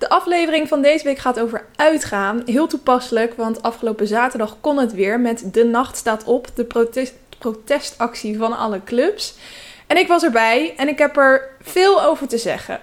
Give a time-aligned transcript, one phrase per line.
[0.00, 2.42] De aflevering van deze week gaat over uitgaan.
[2.46, 7.14] Heel toepasselijk, want afgelopen zaterdag kon het weer met De Nacht staat op, de protest,
[7.38, 9.34] protestactie van alle clubs.
[9.86, 12.80] En ik was erbij en ik heb er veel over te zeggen.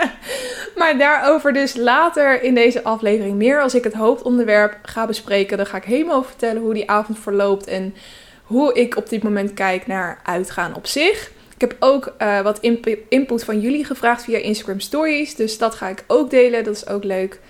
[0.78, 3.60] maar daarover dus later in deze aflevering meer.
[3.60, 7.66] Als ik het hoofdonderwerp ga bespreken, dan ga ik helemaal vertellen hoe die avond verloopt
[7.66, 7.94] en
[8.42, 11.30] hoe ik op dit moment kijk naar uitgaan op zich.
[11.54, 12.60] Ik heb ook uh, wat
[13.08, 16.64] input van jullie gevraagd via Instagram Stories, dus dat ga ik ook delen.
[16.64, 17.40] Dat is ook leuk.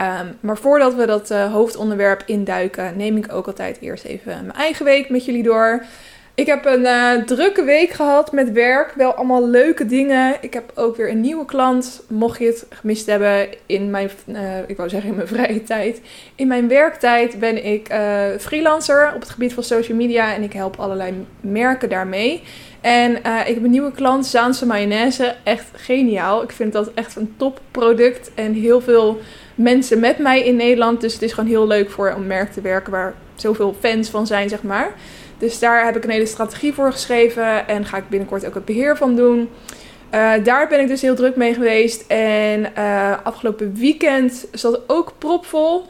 [0.00, 4.52] Um, maar voordat we dat uh, hoofdonderwerp induiken, neem ik ook altijd eerst even mijn
[4.52, 5.84] eigen week met jullie door.
[6.34, 8.92] Ik heb een uh, drukke week gehad met werk.
[8.94, 10.36] Wel allemaal leuke dingen.
[10.40, 12.02] Ik heb ook weer een nieuwe klant.
[12.08, 14.10] Mocht je het gemist hebben in mijn,
[14.66, 16.00] ik wou zeggen in mijn vrije tijd.
[16.34, 17.94] In mijn werktijd ben ik
[18.38, 20.34] freelancer op het gebied van social media.
[20.34, 22.42] En ik help allerlei merken daarmee.
[22.82, 25.34] En ik heb een nieuwe klant, Zaanse Mayonaise.
[25.42, 26.42] Echt geniaal.
[26.42, 28.30] Ik vind dat echt een top product.
[28.34, 29.20] En heel veel
[29.54, 31.00] mensen met mij in Nederland.
[31.00, 34.26] Dus het is gewoon heel leuk voor een merk te werken waar zoveel fans van
[34.26, 34.94] zijn, zeg maar.
[35.38, 38.64] Dus daar heb ik een hele strategie voor geschreven en ga ik binnenkort ook het
[38.64, 39.48] beheer van doen.
[40.14, 42.04] Uh, daar ben ik dus heel druk mee geweest.
[42.06, 45.84] En uh, afgelopen weekend zat ook propvol.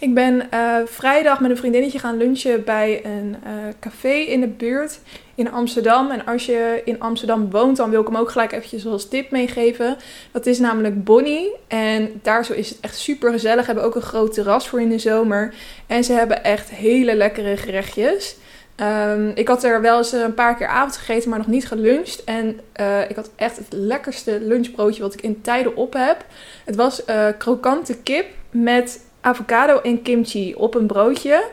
[0.00, 3.36] Ik ben uh, vrijdag met een vriendinnetje gaan lunchen bij een
[3.80, 4.98] café in de buurt
[5.34, 6.10] in Amsterdam.
[6.10, 9.30] En als je in Amsterdam woont, dan wil ik hem ook gelijk eventjes als tip
[9.30, 9.96] meegeven.
[10.32, 11.52] Dat is namelijk Bonnie.
[11.68, 13.66] En daar zo is het echt super gezellig.
[13.66, 15.54] Hebben ook een groot terras voor in de zomer.
[15.86, 18.36] En ze hebben echt hele lekkere gerechtjes.
[18.76, 22.24] Um, ik had er wel eens een paar keer avond gegeten, maar nog niet geluncht.
[22.24, 26.24] En uh, ik had echt het lekkerste lunchbroodje wat ik in tijden op heb.
[26.64, 27.02] Het was
[27.38, 31.44] krokante kip met avocado en kimchi op een broodje.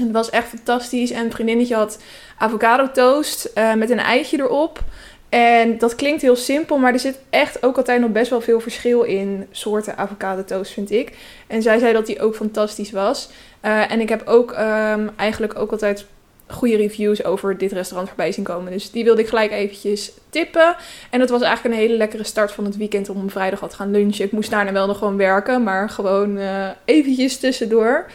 [0.00, 1.10] Het was echt fantastisch.
[1.10, 1.98] En een vriendinnetje had
[2.38, 4.84] avocado toast uh, met een eitje erop.
[5.28, 8.60] En dat klinkt heel simpel, maar er zit echt ook altijd nog best wel veel
[8.60, 11.12] verschil in soorten avocado toast, vind ik.
[11.46, 13.28] En zij zei dat die ook fantastisch was.
[13.60, 16.06] en ik heb ook um, eigenlijk ook altijd
[16.46, 18.72] goede reviews over dit restaurant voorbij zien komen.
[18.72, 20.76] Dus die wilde ik gelijk eventjes tippen.
[21.10, 23.76] En dat was eigenlijk een hele lekkere start van het weekend om vrijdag al te
[23.76, 24.24] gaan lunchen.
[24.24, 28.06] Ik moest daarna wel nog gewoon werken, maar gewoon uh, eventjes tussendoor.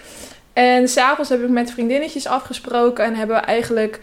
[0.53, 3.99] En s'avonds heb ik met vriendinnetjes afgesproken en hebben we eigenlijk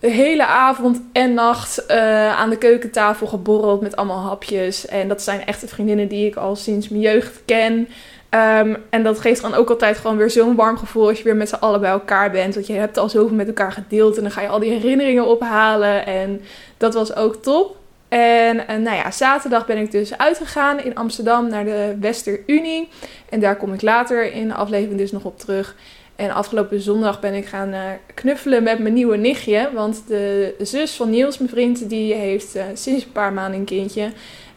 [0.00, 1.96] de hele avond en nacht uh,
[2.38, 4.86] aan de keukentafel geborreld met allemaal hapjes.
[4.86, 7.88] En dat zijn echte vriendinnen die ik al sinds mijn jeugd ken.
[8.30, 11.36] Um, en dat geeft dan ook altijd gewoon weer zo'n warm gevoel als je weer
[11.36, 12.54] met z'n allen bij elkaar bent.
[12.54, 15.26] Want je hebt al zoveel met elkaar gedeeld en dan ga je al die herinneringen
[15.26, 16.06] ophalen.
[16.06, 16.40] En
[16.76, 17.76] dat was ook top.
[18.08, 22.88] En, nou ja, zaterdag ben ik dus uitgegaan in Amsterdam naar de Wester Unie.
[23.28, 25.74] En daar kom ik later in de aflevering dus nog op terug.
[26.16, 27.80] En afgelopen zondag ben ik gaan uh,
[28.14, 29.70] knuffelen met mijn nieuwe nichtje.
[29.74, 33.66] Want de zus van Niels, mijn vriend, die heeft uh, sinds een paar maanden een
[33.66, 34.10] kindje.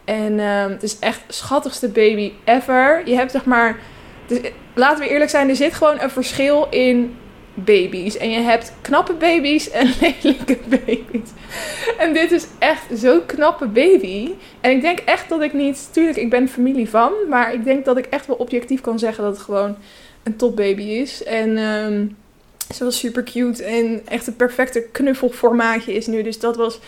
[0.05, 3.01] En uh, het is echt schattigste baby ever.
[3.05, 3.79] Je hebt zeg maar.
[4.73, 7.15] Laten we eerlijk zijn, er zit gewoon een verschil in
[7.53, 8.17] baby's.
[8.17, 11.29] En je hebt knappe baby's en lelijke baby's.
[11.97, 14.31] En dit is echt zo'n knappe baby.
[14.61, 15.89] En ik denk echt dat ik niet.
[15.91, 17.11] Tuurlijk, ik ben familie van.
[17.29, 19.75] Maar ik denk dat ik echt wel objectief kan zeggen dat het gewoon
[20.23, 21.23] een topbaby is.
[21.23, 21.57] En.
[21.57, 22.15] Um,
[22.73, 26.21] ze was super cute en echt een perfecte knuffelformaatje is nu.
[26.21, 26.79] Dus dat was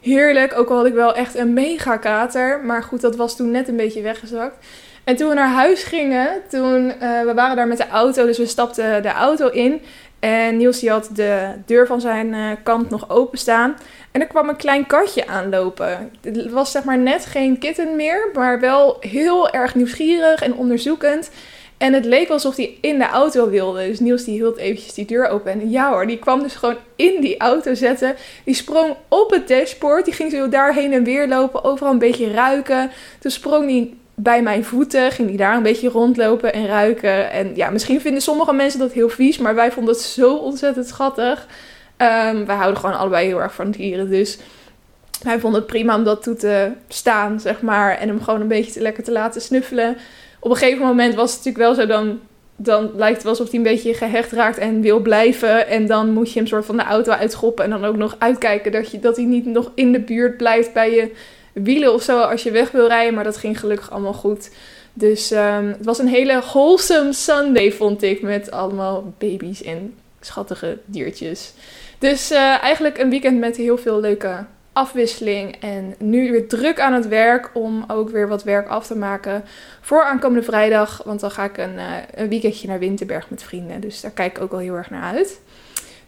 [0.00, 0.58] heerlijk.
[0.58, 2.60] Ook al had ik wel echt een mega kater.
[2.64, 4.66] Maar goed, dat was toen net een beetje weggezakt.
[5.04, 8.38] En toen we naar huis gingen, toen, uh, we waren daar met de auto, dus
[8.38, 9.82] we stapten de auto in.
[10.20, 13.76] En Niels had de deur van zijn uh, kant nog openstaan.
[14.10, 16.10] En er kwam een klein katje aanlopen.
[16.20, 21.30] Het was zeg maar net geen kitten meer, maar wel heel erg nieuwsgierig en onderzoekend.
[21.80, 23.86] En het leek alsof hij in de auto wilde.
[23.86, 25.52] Dus Niels die hield eventjes die deur open.
[25.52, 28.16] En ja hoor, die kwam dus gewoon in die auto zetten.
[28.44, 30.04] Die sprong op het dashboard.
[30.04, 31.64] Die ging zo daar heen en weer lopen.
[31.64, 32.90] Overal een beetje ruiken.
[33.18, 35.12] Toen sprong hij bij mijn voeten.
[35.12, 37.30] Ging hij daar een beetje rondlopen en ruiken.
[37.30, 39.38] En ja, misschien vinden sommige mensen dat heel vies.
[39.38, 41.46] Maar wij vonden het zo ontzettend schattig.
[41.96, 44.10] Um, wij houden gewoon allebei heel erg van dieren.
[44.10, 44.38] Dus
[45.22, 47.98] wij vonden het prima om dat toe te staan, zeg maar.
[47.98, 49.96] En hem gewoon een beetje te lekker te laten snuffelen
[50.40, 52.20] op een gegeven moment was het natuurlijk wel zo dan...
[52.62, 55.66] Dan lijkt het wel alsof hij een beetje gehecht raakt en wil blijven.
[55.66, 57.64] En dan moet je hem soort van de auto uitschoppen.
[57.64, 60.72] En dan ook nog uitkijken dat, je, dat hij niet nog in de buurt blijft
[60.72, 61.12] bij je
[61.52, 63.14] wielen of zo als je weg wil rijden.
[63.14, 64.50] Maar dat ging gelukkig allemaal goed.
[64.92, 68.22] Dus ehm, het was een hele wholesome Sunday, vond ik.
[68.22, 71.52] Met allemaal baby's en schattige diertjes.
[71.98, 75.56] Dus uh, eigenlijk een weekend met heel veel leuke afwisseling.
[75.60, 79.44] En nu weer druk aan het werk om ook weer wat werk af te maken
[79.80, 81.02] voor aankomende vrijdag.
[81.04, 81.84] Want dan ga ik een, uh,
[82.14, 83.80] een weekendje naar Winterberg met vrienden.
[83.80, 85.40] Dus daar kijk ik ook wel heel erg naar uit.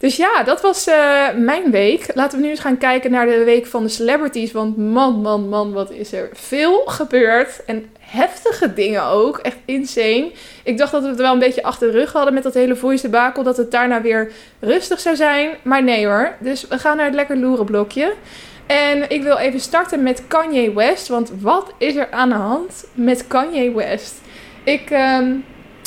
[0.03, 2.07] Dus ja, dat was uh, mijn week.
[2.15, 4.53] Laten we nu eens gaan kijken naar de week van de celebrities.
[4.53, 7.65] Want man, man, man, wat is er veel gebeurd.
[7.65, 9.39] En heftige dingen ook.
[9.39, 10.31] Echt insane.
[10.65, 12.77] Ik dacht dat we het wel een beetje achter de rug hadden met dat hele
[12.77, 13.43] voice debakel.
[13.43, 15.51] Dat het daarna weer rustig zou zijn.
[15.63, 16.37] Maar nee hoor.
[16.41, 18.15] Dus we gaan naar het lekker loeren blokje.
[18.67, 21.09] En ik wil even starten met Kanye West.
[21.09, 24.15] Want wat is er aan de hand met Kanye West?
[24.65, 25.45] Ik um,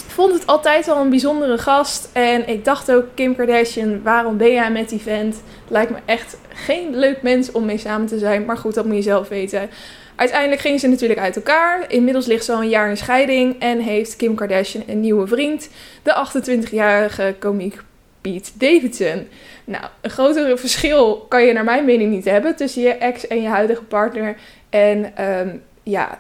[0.08, 2.10] vond het altijd wel een bijzondere gast.
[2.14, 5.42] En ik dacht ook, Kim Kardashian, waarom ben jij met die vent?
[5.68, 8.46] Lijkt me echt geen leuk mens om mee samen te zijn.
[8.46, 9.70] Maar goed, dat moet je zelf weten.
[10.16, 11.92] Uiteindelijk gingen ze natuurlijk uit elkaar.
[11.92, 13.60] Inmiddels ligt ze al een jaar in scheiding.
[13.60, 15.70] En heeft Kim Kardashian een nieuwe vriend.
[16.04, 17.84] De 28-jarige komiek
[18.22, 19.28] Pete Davidson.
[19.66, 23.42] Nou, een groter verschil kan je naar mijn mening niet hebben tussen je ex en
[23.42, 24.36] je huidige partner.
[24.70, 26.20] En um, ja,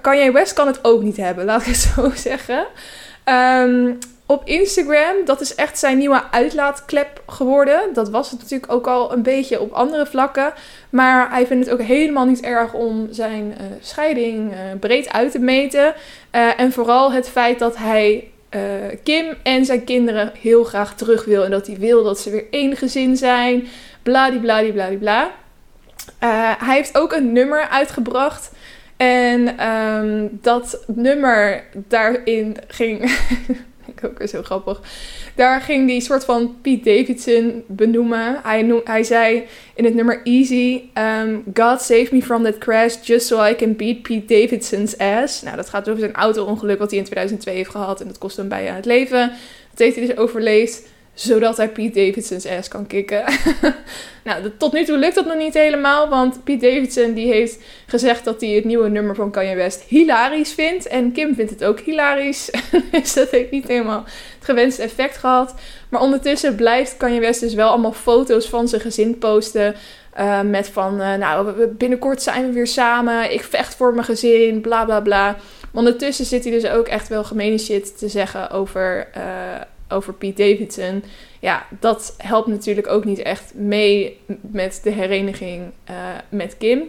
[0.00, 2.66] Kanye West kan het ook niet hebben, laat ik het zo zeggen.
[3.24, 3.98] Um,
[4.30, 7.80] op Instagram, dat is echt zijn nieuwe uitlaatklep geworden.
[7.92, 10.52] Dat was het natuurlijk ook al een beetje op andere vlakken.
[10.90, 15.30] Maar hij vindt het ook helemaal niet erg om zijn uh, scheiding uh, breed uit
[15.30, 15.94] te meten.
[16.34, 18.29] Uh, en vooral het feit dat hij
[19.02, 21.44] Kim en zijn kinderen heel graag terug wil.
[21.44, 23.66] En dat hij wil dat ze weer één gezin zijn.
[24.02, 25.30] Bladibladibladibla.
[26.58, 28.52] hij heeft ook een nummer uitgebracht.
[28.96, 32.98] En um, dat nummer daarin ging.
[33.96, 34.80] ik ook weer zo grappig.
[35.34, 38.40] Daar ging die soort van Pete Davidson benoemen.
[38.42, 39.44] Hij, hij zei
[39.74, 43.76] in het nummer Easy: um, God save me from that crash just so I can
[43.76, 45.42] beat Pete Davidson's ass.
[45.42, 48.00] Nou, dat gaat over zijn auto-ongeluk wat hij in 2002 heeft gehad.
[48.00, 49.32] En dat kostte hem bijna het leven.
[49.70, 50.82] Dat heeft hij dus overleefd
[51.20, 53.24] zodat hij Pete Davidson's ass kan kicken.
[54.24, 58.24] nou, tot nu toe lukt dat nog niet helemaal, want Pete Davidson die heeft gezegd
[58.24, 60.86] dat hij het nieuwe nummer van Kanye West hilarisch vindt.
[60.86, 62.50] En Kim vindt het ook hilarisch.
[62.92, 64.04] dus dat heeft niet helemaal
[64.38, 65.54] het gewenste effect gehad.
[65.88, 69.74] Maar ondertussen blijft Kanye West dus wel allemaal foto's van zijn gezin posten.
[70.18, 73.32] Uh, met van, uh, nou, binnenkort zijn we weer samen.
[73.32, 75.26] Ik vecht voor mijn gezin, bla bla bla.
[75.26, 75.38] Maar
[75.72, 79.22] ondertussen zit hij dus ook echt wel gemene shit te zeggen over, uh,
[79.90, 81.04] over Pete Davidson.
[81.40, 85.96] Ja, dat helpt natuurlijk ook niet echt mee met de hereniging uh,
[86.28, 86.82] met Kim.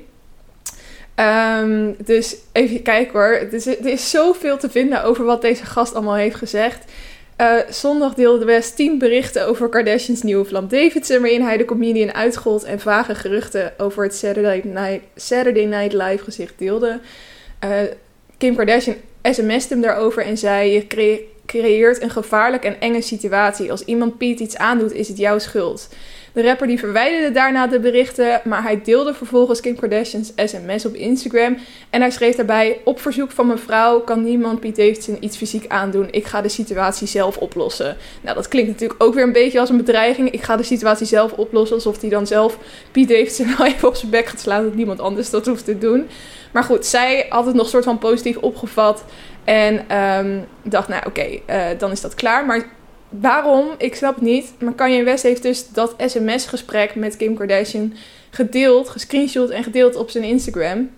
[1.15, 3.33] Um, dus even kijken hoor.
[3.33, 6.91] Er is, er is zoveel te vinden over wat deze gast allemaal heeft gezegd.
[7.37, 12.13] Uh, zondag deelde West 10 berichten over Kardashians nieuwe vlam Davidson, waarin hij de comedian
[12.13, 16.99] uitgold en vage geruchten over het Saturday Night, Saturday Night Live gezicht deelde.
[17.63, 17.71] Uh,
[18.37, 20.87] Kim Kardashian sms'te hem daarover en zei: Je
[21.51, 23.71] creëert een gevaarlijke en enge situatie.
[23.71, 25.89] Als iemand Piet iets aandoet, is het jouw schuld.
[26.33, 30.93] De rapper die verwijderde daarna de berichten, maar hij deelde vervolgens Kim Kardashian's sms op
[30.93, 31.57] Instagram.
[31.89, 35.65] En hij schreef daarbij: Op verzoek van mijn vrouw kan niemand Pete Davidson iets fysiek
[35.67, 36.07] aandoen.
[36.11, 37.97] Ik ga de situatie zelf oplossen.
[38.21, 40.31] Nou, dat klinkt natuurlijk ook weer een beetje als een bedreiging.
[40.31, 42.57] Ik ga de situatie zelf oplossen, alsof hij dan zelf
[42.91, 46.09] Pete Davidson even op zijn bek gaat slaan dat niemand anders dat hoeft te doen.
[46.51, 49.03] Maar goed, zij had het nog soort van positief opgevat.
[49.43, 52.45] En um, dacht, nou oké, uh, dan is dat klaar.
[52.45, 52.65] Maar
[53.09, 53.67] waarom?
[53.77, 54.53] Ik snap het niet.
[54.59, 57.93] Maar Kanye West heeft dus dat sms-gesprek met Kim Kardashian
[58.29, 60.89] gedeeld, gescreenshot en gedeeld op zijn Instagram.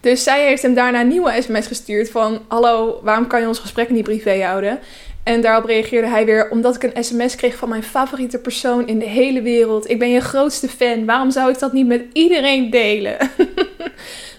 [0.00, 2.40] Dus zij heeft hem daarna een nieuwe sms gestuurd van...
[2.48, 4.78] Hallo, waarom kan je ons gesprek niet privé houden?
[5.22, 6.50] En daarop reageerde hij weer...
[6.50, 9.90] Omdat ik een sms kreeg van mijn favoriete persoon in de hele wereld.
[9.90, 11.04] Ik ben je grootste fan.
[11.04, 13.16] Waarom zou ik dat niet met iedereen delen?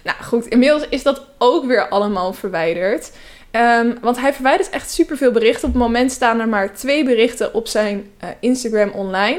[0.03, 3.12] Nou goed, inmiddels is dat ook weer allemaal verwijderd.
[3.51, 5.67] Um, want hij verwijdert echt superveel berichten.
[5.67, 9.38] Op het moment staan er maar twee berichten op zijn uh, Instagram online.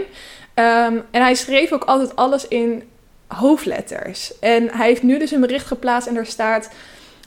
[0.55, 2.83] Um, en hij schreef ook altijd alles in
[3.27, 4.39] hoofdletters.
[4.39, 6.71] En hij heeft nu dus een bericht geplaatst en daar staat...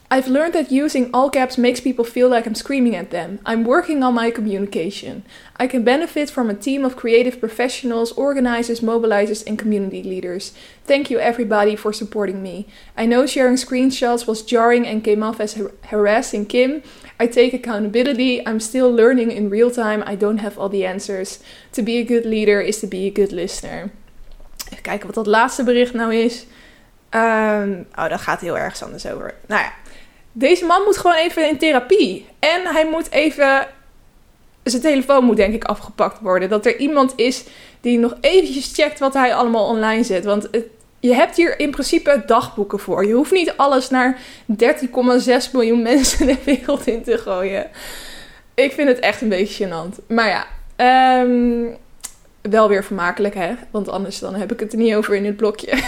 [0.08, 3.40] I've learned that using all caps makes people feel like I'm screaming at them.
[3.44, 5.24] I'm working on my communication.
[5.56, 10.52] I can benefit from a team of creative professionals, organizers, mobilizers, and community leaders.
[10.84, 12.68] Thank you, everybody, for supporting me.
[12.96, 16.82] I know sharing screenshots was jarring and came off as har harassing Kim.
[17.18, 18.46] I take accountability.
[18.46, 20.04] I'm still learning in real time.
[20.06, 21.40] I don't have all the answers.
[21.72, 23.90] To be a good leader is to be a good listener.
[24.70, 26.46] Even kijken wat dat laatste bericht nou is.
[27.10, 29.34] Um, oh, dat gaat heel erg anders over.
[29.46, 29.72] Nou ja.
[30.38, 32.26] Deze man moet gewoon even in therapie.
[32.38, 33.66] En hij moet even.
[34.62, 36.48] Zijn telefoon moet denk ik afgepakt worden.
[36.48, 37.44] Dat er iemand is
[37.80, 40.24] die nog eventjes checkt wat hij allemaal online zet.
[40.24, 40.48] Want
[41.00, 43.06] je hebt hier in principe dagboeken voor.
[43.06, 44.18] Je hoeft niet alles naar
[44.52, 44.56] 13,6
[45.52, 47.70] miljoen mensen de wereld in te gooien.
[48.54, 50.06] Ik vind het echt een beetje gênant.
[50.06, 51.64] Maar ja, ehm,
[52.40, 53.54] wel weer vermakelijk hè.
[53.70, 55.78] Want anders dan heb ik het er niet over in het blokje.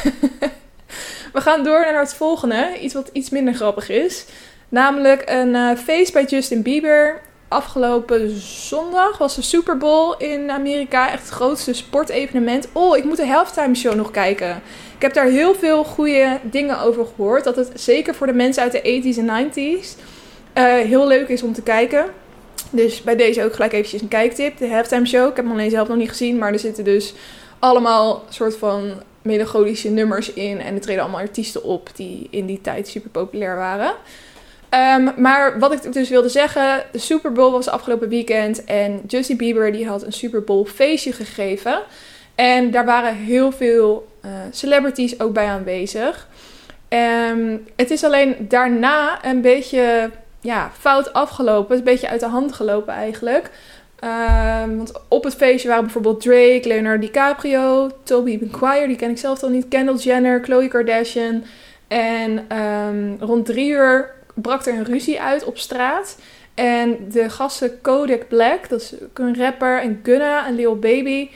[1.33, 2.79] We gaan door naar het volgende.
[2.81, 4.25] Iets wat iets minder grappig is.
[4.69, 7.21] Namelijk een uh, feest bij Justin Bieber.
[7.49, 11.11] Afgelopen zondag was de Super Bowl in Amerika.
[11.11, 12.69] Echt het grootste sportevenement.
[12.73, 14.63] Oh, ik moet de halftime show nog kijken.
[14.97, 17.45] Ik heb daar heel veel goede dingen over gehoord.
[17.45, 19.99] Dat het zeker voor de mensen uit de 80s en 90s
[20.59, 22.07] uh, heel leuk is om te kijken.
[22.71, 24.59] Dus bij deze ook gelijk eventjes een kijktip.
[24.59, 25.29] De halftime show.
[25.29, 26.39] Ik heb hem alleen zelf nog niet gezien.
[26.39, 27.15] Maar er zitten dus
[27.59, 30.61] allemaal soort van melancholische nummers in.
[30.61, 33.93] En er treden allemaal artiesten op die in die tijd super populair waren.
[34.71, 39.37] Um, maar wat ik dus wilde zeggen, de Super Bowl was afgelopen weekend en Justin
[39.37, 41.81] Bieber die had een Super Bowl feestje gegeven.
[42.35, 46.29] En daar waren heel veel uh, celebrities ook bij aanwezig.
[46.89, 50.11] Um, het is alleen daarna een beetje
[50.41, 51.77] ja, fout afgelopen.
[51.77, 53.51] een beetje uit de hand gelopen eigenlijk.
[54.05, 59.19] Um, want op het feestje waren bijvoorbeeld Drake, Leonardo DiCaprio, Toby Maguire, die ken ik
[59.19, 61.45] zelf al niet, Kendall Jenner, Khloe Kardashian.
[61.89, 66.19] En um, rond drie uur brak er een ruzie uit op straat.
[66.55, 71.29] En de gasten Kodak Black, dat is een rapper, en Gunna en Lil Baby,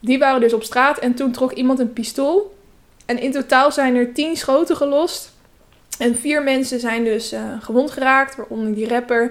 [0.00, 0.98] die waren dus op straat.
[0.98, 2.54] En toen trok iemand een pistool.
[3.06, 5.35] En in totaal zijn er tien schoten gelost.
[5.98, 9.22] En vier mensen zijn dus uh, gewond geraakt, waaronder die rapper.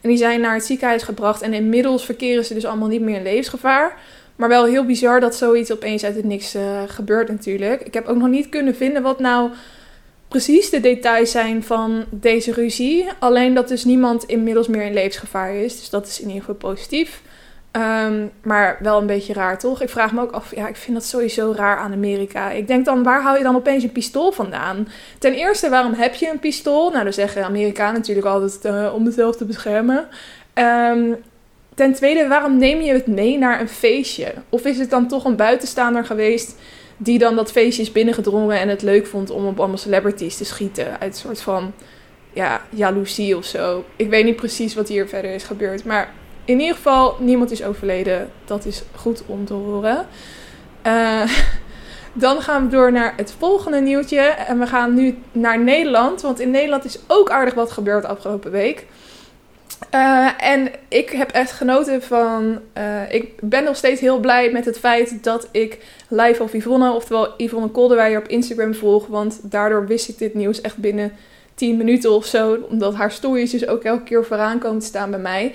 [0.00, 1.42] En die zijn naar het ziekenhuis gebracht.
[1.42, 3.98] En inmiddels verkeren ze dus allemaal niet meer in levensgevaar.
[4.36, 7.80] Maar wel heel bizar dat zoiets opeens uit het niks uh, gebeurt natuurlijk.
[7.80, 9.50] Ik heb ook nog niet kunnen vinden wat nou
[10.28, 13.06] precies de details zijn van deze ruzie.
[13.18, 15.78] Alleen dat dus niemand inmiddels meer in levensgevaar is.
[15.78, 17.22] Dus dat is in ieder geval positief.
[17.76, 19.82] Um, maar wel een beetje raar, toch?
[19.82, 22.50] Ik vraag me ook af, ja, ik vind dat sowieso raar aan Amerika.
[22.50, 24.88] Ik denk dan, waar haal je dan opeens een pistool vandaan?
[25.18, 26.90] Ten eerste, waarom heb je een pistool?
[26.90, 30.08] Nou, dan zeggen Amerikanen natuurlijk altijd uh, om mezelf te beschermen.
[30.54, 31.16] Um,
[31.74, 34.32] ten tweede, waarom neem je het mee naar een feestje?
[34.48, 36.56] Of is het dan toch een buitenstaander geweest
[36.96, 40.44] die dan dat feestje is binnengedrongen en het leuk vond om op allemaal celebrities te
[40.44, 41.00] schieten?
[41.00, 41.72] Uit een soort van,
[42.32, 43.84] ja, jaloezie of zo.
[43.96, 46.12] Ik weet niet precies wat hier verder is gebeurd, maar
[46.44, 48.30] in ieder geval, niemand is overleden.
[48.44, 50.06] Dat is goed om te horen.
[50.86, 51.22] Uh,
[52.12, 54.20] dan gaan we door naar het volgende nieuwtje.
[54.20, 56.20] En we gaan nu naar Nederland.
[56.20, 58.86] Want in Nederland is ook aardig wat gebeurd afgelopen week.
[59.94, 62.60] Uh, en ik heb echt genoten van.
[62.78, 66.92] Uh, ik ben nog steeds heel blij met het feit dat ik live of Yvonne,
[66.92, 69.06] oftewel Yvonne Kolderweijer op Instagram volg.
[69.06, 71.12] Want daardoor wist ik dit nieuws echt binnen
[71.54, 72.58] 10 minuten of zo.
[72.68, 75.54] Omdat haar stories dus ook elke keer vooraan komen te staan bij mij.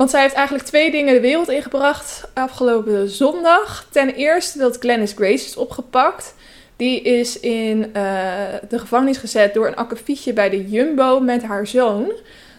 [0.00, 3.86] Want zij heeft eigenlijk twee dingen de wereld ingebracht afgelopen zondag.
[3.90, 6.34] Ten eerste dat Glennis Grace is opgepakt.
[6.76, 8.32] Die is in uh,
[8.68, 12.12] de gevangenis gezet door een akkefietje bij de Jumbo met haar zoon.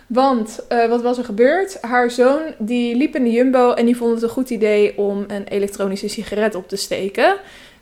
[0.08, 1.78] Want uh, wat was er gebeurd?
[1.82, 5.24] Haar zoon die liep in de Jumbo en die vond het een goed idee om
[5.28, 7.36] een elektronische sigaret op te steken.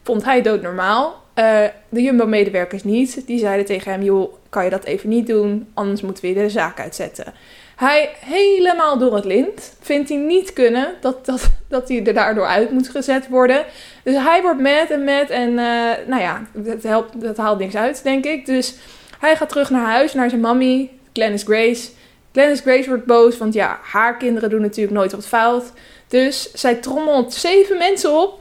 [0.04, 1.24] Vond hij doodnormaal.
[1.36, 3.28] Uh, de Jumbo-medewerkers niet.
[3.28, 5.68] Die zeiden tegen hem: joh, kan je dat even niet doen?
[5.74, 7.34] Anders moeten we de zaak uitzetten.
[7.80, 9.74] Hij helemaal door het lint.
[9.82, 13.66] Vindt hij niet kunnen dat, dat, dat hij er daardoor uit moet gezet worden.
[14.04, 15.30] Dus hij wordt met en met.
[15.30, 18.46] En uh, nou ja, dat, helpt, dat haalt niks uit, denk ik.
[18.46, 18.76] Dus
[19.20, 21.90] hij gaat terug naar huis, naar zijn mammy, Glennis Grace.
[22.32, 25.72] Glennis Grace wordt boos, want ja, haar kinderen doen natuurlijk nooit wat fout.
[26.08, 28.40] Dus zij trommelt zeven mensen op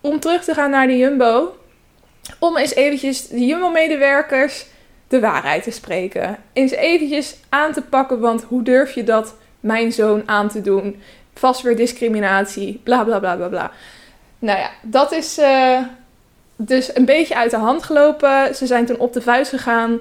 [0.00, 1.56] om terug te gaan naar de Jumbo.
[2.38, 4.66] Om eens eventjes de Jumbo-medewerkers
[5.08, 6.36] de waarheid te spreken.
[6.52, 11.00] Eens eventjes aan te pakken, want hoe durf je dat mijn zoon aan te doen?
[11.34, 13.70] Vast weer discriminatie, bla bla bla bla bla.
[14.38, 15.78] Nou ja, dat is uh,
[16.56, 18.54] dus een beetje uit de hand gelopen.
[18.54, 20.00] Ze zijn toen op de vuist gegaan.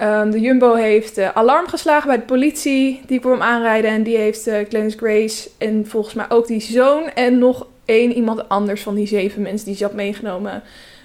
[0.00, 3.02] Um, de Jumbo heeft alarm geslagen bij de politie.
[3.06, 4.58] Die kwam aanrijden en die heeft uh,
[4.96, 9.42] Grace en volgens mij ook die zoon en nog één iemand anders van die zeven
[9.42, 10.62] mensen die ze had meegenomen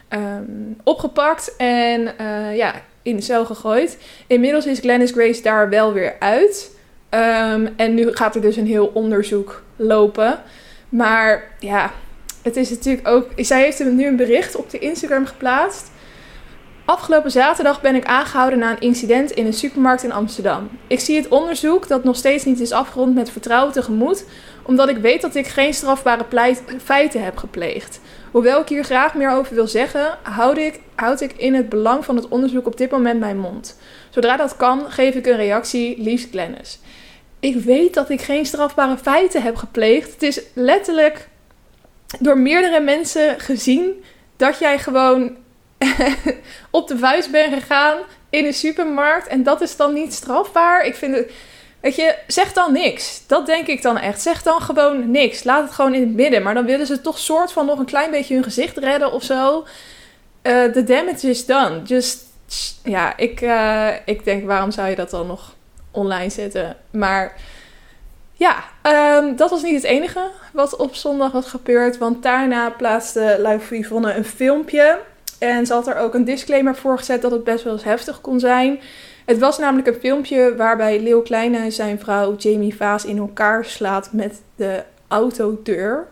[0.10, 1.56] um, opgepakt.
[1.58, 3.98] En uh, ja, in de cel gegooid.
[4.28, 6.72] Inmiddels is Glennis Grace daar wel weer uit.
[7.10, 10.40] Um, en nu gaat er dus een heel onderzoek lopen.
[10.90, 11.92] Maar ja,
[12.42, 13.28] het is natuurlijk ook.
[13.36, 15.92] Zij heeft nu een bericht op de Instagram geplaatst.
[16.86, 20.70] Afgelopen zaterdag ben ik aangehouden na een incident in een supermarkt in Amsterdam.
[20.88, 24.26] Ik zie het onderzoek dat nog steeds niet is afgerond met vertrouwen tegemoet,
[24.64, 26.26] omdat ik weet dat ik geen strafbare
[26.84, 28.00] feiten heb gepleegd.
[28.32, 32.06] Hoewel ik hier graag meer over wil zeggen, houd ik, houd ik in het belang
[32.06, 33.80] van het onderzoek op dit moment mijn mond.
[34.10, 36.80] Zodra dat kan, geef ik een reactie, liefst Glennis.
[37.40, 40.12] Ik weet dat ik geen strafbare feiten heb gepleegd.
[40.12, 41.28] Het is letterlijk
[42.20, 44.04] door meerdere mensen gezien
[44.38, 45.38] dat jij gewoon
[46.70, 47.98] op de vuist ben gegaan
[48.30, 50.86] in een supermarkt en dat is dan niet strafbaar.
[50.86, 51.32] Ik vind het,
[51.82, 53.24] weet je, zeg dan niks.
[53.28, 54.22] Dat denk ik dan echt.
[54.22, 55.44] Zeg dan gewoon niks.
[55.44, 56.44] Laat het gewoon in het midden.
[56.44, 59.24] Maar dan willen ze toch soort van nog een klein beetje hun gezicht redden of
[59.24, 59.66] zo.
[60.42, 61.82] De uh, damage is done.
[61.82, 62.24] Just,
[62.84, 65.56] ja, ik, uh, ik denk, waarom zou je dat dan nog
[65.92, 66.78] online zetten?
[66.92, 67.36] Maar
[68.34, 68.64] ja,
[69.18, 71.98] um, dat was niet het enige wat op zondag was gebeurd.
[71.98, 75.00] Want daarna plaatste Live Yvonne een filmpje.
[75.40, 78.22] En ze had er ook een disclaimer voor gezet dat het best wel eens heftig
[78.22, 78.80] kon zijn.
[79.26, 84.14] Het was namelijk een filmpje waarbij Leeuw Kleine zijn vrouw Jamie Vaas in elkaar slaat
[84.14, 86.08] met de autodeur.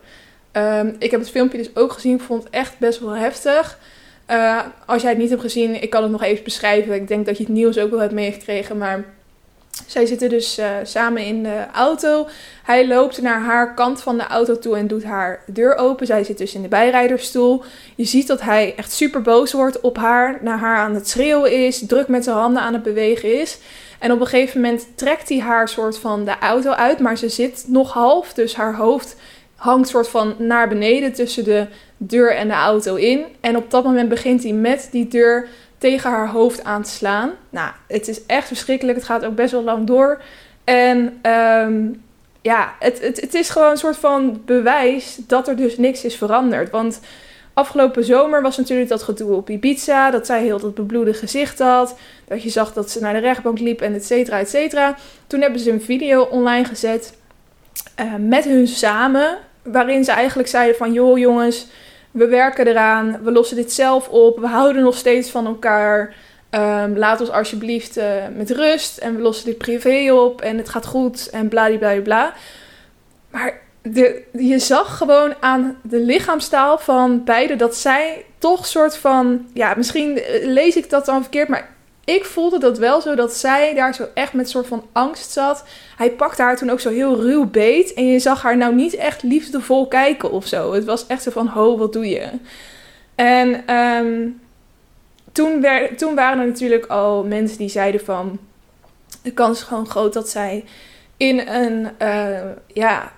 [0.53, 2.19] Um, ik heb het filmpje dus ook gezien.
[2.19, 3.79] Vond het echt best wel heftig.
[4.29, 6.95] Uh, als jij het niet hebt gezien, ik kan het nog even beschrijven.
[6.95, 8.77] Ik denk dat je het nieuws ook wel hebt meegekregen.
[8.77, 9.03] Maar
[9.87, 12.27] zij zitten dus uh, samen in de auto.
[12.63, 16.05] Hij loopt naar haar kant van de auto toe en doet haar deur open.
[16.05, 17.63] Zij zit dus in de bijrijdersstoel.
[17.95, 21.65] Je ziet dat hij echt super boos wordt op haar, naar haar aan het schreeuwen
[21.65, 23.57] is, druk met zijn handen aan het bewegen is.
[23.99, 27.29] En op een gegeven moment trekt hij haar soort van de auto uit, maar ze
[27.29, 29.15] zit nog half, dus haar hoofd
[29.55, 31.67] hangt soort van naar beneden tussen de
[31.97, 33.23] deur en de auto in.
[33.39, 35.47] En op dat moment begint hij met die deur
[35.79, 37.31] tegen haar hoofd aan te slaan.
[37.49, 38.97] Nou, het is echt verschrikkelijk.
[38.97, 40.21] Het gaat ook best wel lang door.
[40.63, 42.03] En um,
[42.41, 46.15] ja, het, het, het is gewoon een soort van bewijs dat er dus niks is
[46.15, 46.69] veranderd.
[46.69, 46.99] Want
[47.53, 50.11] afgelopen zomer was natuurlijk dat gedoe op Ibiza.
[50.11, 51.95] Dat zij heel dat bebloede gezicht had.
[52.27, 54.95] Dat je zag dat ze naar de rechtbank liep en et cetera, et cetera.
[55.27, 57.13] Toen hebben ze een video online gezet
[57.99, 59.37] uh, met hun samen.
[59.63, 61.67] Waarin ze eigenlijk zeiden van, joh jongens
[62.11, 66.15] we werken eraan, we lossen dit zelf op, we houden nog steeds van elkaar.
[66.51, 70.69] Um, laat ons alsjeblieft uh, met rust en we lossen dit privé op en het
[70.69, 72.25] gaat goed en bladibladibla.
[72.25, 72.33] bla.
[73.29, 79.47] Maar de, je zag gewoon aan de lichaamstaal van beide dat zij toch soort van,
[79.53, 81.75] ja, misschien lees ik dat dan verkeerd, maar
[82.09, 85.63] ik voelde dat wel zo dat zij daar zo echt met soort van angst zat.
[85.97, 87.93] Hij pakte haar toen ook zo heel ruw beet.
[87.93, 90.73] En je zag haar nou niet echt liefdevol kijken of zo.
[90.73, 92.29] Het was echt zo van, ho, wat doe je?
[93.15, 94.41] En um,
[95.31, 95.65] toen,
[95.97, 98.39] toen waren er natuurlijk al mensen die zeiden van...
[99.23, 100.65] De kans is gewoon groot dat zij
[101.17, 103.11] in een, uh, ja,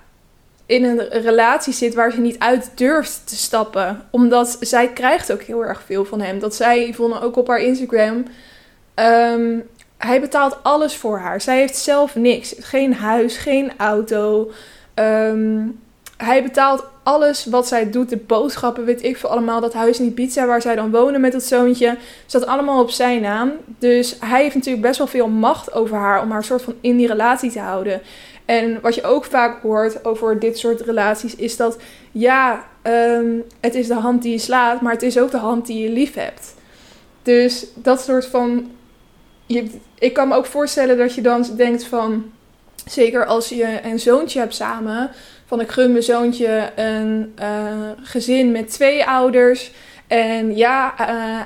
[0.65, 4.01] in een relatie zit waar ze niet uit durft te stappen.
[4.09, 6.39] Omdat zij krijgt ook heel erg veel van hem.
[6.39, 8.25] Dat zij, vonden ook op haar Instagram
[9.01, 9.63] Um,
[9.97, 11.41] hij betaalt alles voor haar.
[11.41, 12.55] Zij heeft zelf niks.
[12.59, 14.51] Geen huis, geen auto.
[14.95, 15.79] Um,
[16.17, 18.09] hij betaalt alles wat zij doet.
[18.09, 19.61] De boodschappen, weet ik veel allemaal.
[19.61, 21.97] Dat huis in die pizza waar zij dan wonen met het zoontje.
[22.25, 23.51] Staat allemaal op zijn naam.
[23.79, 26.21] Dus hij heeft natuurlijk best wel veel macht over haar.
[26.21, 28.01] Om haar soort van in die relatie te houden.
[28.45, 31.35] En wat je ook vaak hoort over dit soort relaties.
[31.35, 31.77] Is dat
[32.11, 34.81] ja, um, het is de hand die je slaat.
[34.81, 36.55] Maar het is ook de hand die je lief hebt.
[37.23, 38.69] Dus dat soort van
[39.99, 42.31] ik kan me ook voorstellen dat je dan denkt van,
[42.85, 45.11] zeker als je een zoontje hebt samen,
[45.45, 49.71] van ik gun mijn zoontje een uh, gezin met twee ouders.
[50.07, 51.39] En ja, uh,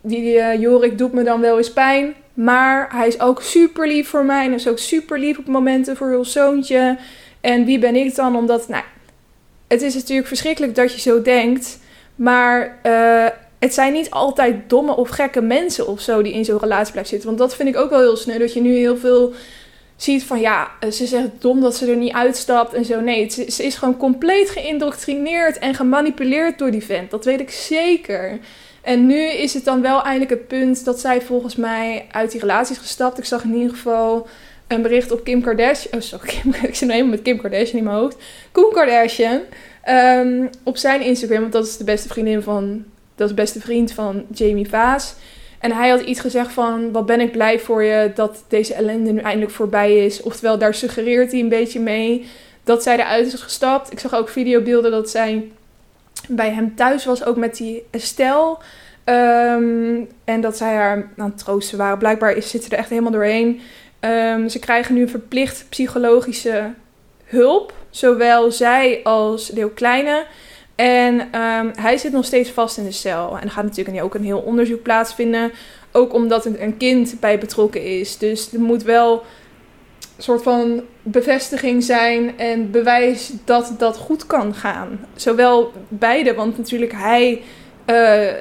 [0.00, 2.14] die uh, Jorik doet me dan wel eens pijn.
[2.34, 4.44] Maar hij is ook super lief voor mij.
[4.44, 6.98] En is ook super lief op momenten voor ons zoontje.
[7.40, 8.36] En wie ben ik dan?
[8.36, 8.84] Omdat, nou,
[9.68, 11.78] het is natuurlijk verschrikkelijk dat je zo denkt.
[12.14, 12.78] Maar
[13.66, 17.12] het zijn niet altijd domme of gekke mensen of zo die in zo'n relatie blijven
[17.12, 17.28] zitten.
[17.28, 18.38] Want dat vind ik ook wel heel snel.
[18.38, 19.32] Dat je nu heel veel
[19.96, 23.00] ziet van ja, ze zegt dom dat ze er niet uitstapt en zo.
[23.00, 27.10] Nee, ze is gewoon compleet geïndoctrineerd en gemanipuleerd door die vent.
[27.10, 28.38] Dat weet ik zeker.
[28.82, 32.40] En nu is het dan wel eindelijk het punt dat zij volgens mij uit die
[32.40, 33.18] relatie is gestapt.
[33.18, 34.26] Ik zag in ieder geval
[34.66, 35.94] een bericht op Kim Kardashian.
[35.94, 38.16] Oh, sorry, Kim, ik zit nu helemaal met Kim Kardashian in mijn hoofd.
[38.52, 39.40] Koen Kardashian.
[39.88, 42.84] Um, op zijn Instagram, want dat is de beste vriendin van
[43.16, 45.14] dat is beste vriend van Jamie Vaas.
[45.58, 49.12] En hij had iets gezegd van, wat ben ik blij voor je dat deze ellende
[49.12, 50.22] nu eindelijk voorbij is.
[50.22, 52.26] Oftewel, daar suggereert hij een beetje mee
[52.64, 53.92] dat zij eruit is gestapt.
[53.92, 55.50] Ik zag ook videobeelden dat zij
[56.28, 58.56] bij hem thuis was, ook met die Estelle.
[59.04, 61.98] Um, en dat zij haar aan troosten waren.
[61.98, 63.60] Blijkbaar is, zitten er echt helemaal doorheen.
[64.00, 66.70] Um, ze krijgen nu verplicht psychologische
[67.24, 67.72] hulp.
[67.90, 70.24] Zowel zij als Leeuw Kleine.
[70.76, 73.36] En um, hij zit nog steeds vast in de cel.
[73.36, 75.52] En er gaat natuurlijk ook een heel onderzoek plaatsvinden.
[75.92, 78.18] Ook omdat een kind bij betrokken is.
[78.18, 79.12] Dus er moet wel
[80.16, 85.06] een soort van bevestiging zijn en bewijs dat dat goed kan gaan.
[85.14, 87.42] Zowel beide, want natuurlijk hij
[87.86, 88.32] uh,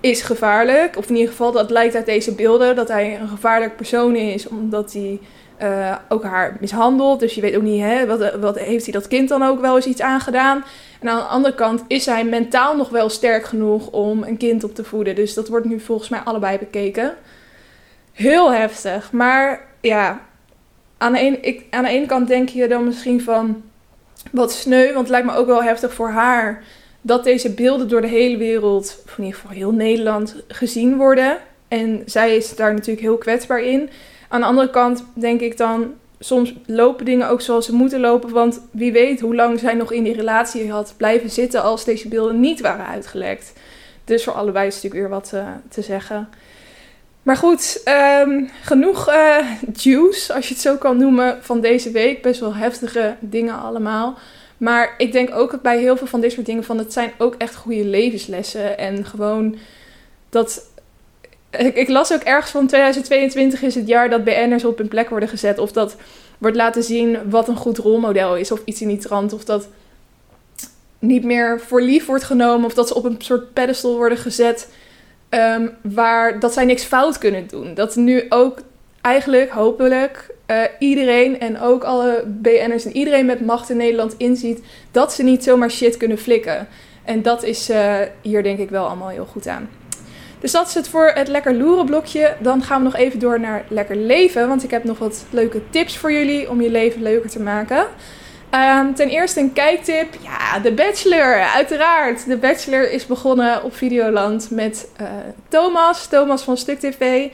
[0.00, 0.96] is gevaarlijk.
[0.96, 4.48] Of in ieder geval, dat lijkt uit deze beelden dat hij een gevaarlijk persoon is,
[4.48, 5.20] omdat hij
[5.64, 7.20] uh, ook haar mishandelt.
[7.20, 9.76] Dus je weet ook niet, hè, wat, wat heeft hij dat kind dan ook wel
[9.76, 10.64] eens iets aangedaan.
[11.00, 14.64] En aan de andere kant is hij mentaal nog wel sterk genoeg om een kind
[14.64, 15.14] op te voeden.
[15.14, 17.14] Dus dat wordt nu volgens mij allebei bekeken.
[18.12, 19.12] Heel heftig.
[19.12, 20.20] Maar ja,
[20.98, 23.62] aan de, een, ik, aan de ene kant denk je dan misschien van
[24.30, 24.84] wat sneu.
[24.86, 26.62] Want het lijkt me ook wel heftig voor haar
[27.00, 31.38] dat deze beelden door de hele wereld, of in ieder geval heel Nederland, gezien worden.
[31.68, 33.90] En zij is daar natuurlijk heel kwetsbaar in.
[34.34, 38.30] Aan de andere kant denk ik dan, soms lopen dingen ook zoals ze moeten lopen.
[38.30, 42.08] Want wie weet hoe lang zij nog in die relatie had blijven zitten als deze
[42.08, 43.52] beelden niet waren uitgelekt.
[44.04, 46.28] Dus voor allebei is natuurlijk weer wat uh, te zeggen.
[47.22, 47.82] Maar goed,
[48.20, 49.36] um, genoeg uh,
[49.72, 52.22] juice, als je het zo kan noemen, van deze week.
[52.22, 54.18] Best wel heftige dingen allemaal.
[54.56, 57.34] Maar ik denk ook bij heel veel van dit soort dingen van het zijn ook
[57.38, 58.78] echt goede levenslessen.
[58.78, 59.56] En gewoon
[60.28, 60.72] dat.
[61.58, 65.28] Ik, las ook ergens van 2022 is het jaar dat BN'ers op hun plek worden
[65.28, 65.58] gezet.
[65.58, 65.96] Of dat
[66.38, 68.52] wordt laten zien wat een goed rolmodel is.
[68.52, 69.32] Of iets in die trant.
[69.32, 69.68] Of dat
[70.98, 72.66] niet meer voor lief wordt genomen.
[72.66, 74.68] Of dat ze op een soort pedestal worden gezet.
[75.30, 77.74] Um, waar dat zij niks fout kunnen doen.
[77.74, 78.58] Dat nu ook
[79.00, 84.62] eigenlijk, hopelijk, uh, iedereen en ook alle BN'ers en iedereen met macht in Nederland inziet
[84.90, 86.68] dat ze niet zomaar shit kunnen flikken.
[87.04, 89.68] En dat is uh, hier denk ik wel allemaal heel goed aan.
[90.44, 92.36] Dus dat is het voor het lekker loeren blokje.
[92.40, 94.48] Dan gaan we nog even door naar lekker leven.
[94.48, 97.86] Want ik heb nog wat leuke tips voor jullie om je leven leuker te maken.
[98.50, 100.08] Um, ten eerste een kijktip.
[100.20, 102.24] Ja, The Bachelor, uiteraard.
[102.24, 105.08] The Bachelor is begonnen op Videoland met uh,
[105.48, 106.06] Thomas.
[106.06, 107.28] Thomas van Stuk TV.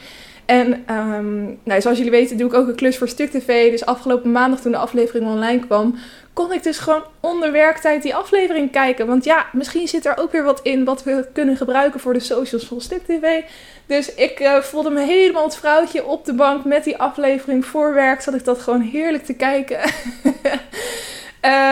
[0.51, 3.71] En um, nou, zoals jullie weten doe ik ook een klus voor Stuk TV.
[3.71, 5.95] Dus afgelopen maandag toen de aflevering online kwam,
[6.33, 9.07] kon ik dus gewoon onder werktijd die aflevering kijken.
[9.07, 12.21] Want ja, misschien zit er ook weer wat in wat we kunnen gebruiken voor de
[12.21, 13.43] socials van Stuk TV.
[13.87, 17.95] Dus ik uh, voelde me helemaal het vrouwtje op de bank met die aflevering voor
[17.95, 18.21] werk.
[18.21, 19.81] Zat ik dat gewoon heerlijk te kijken.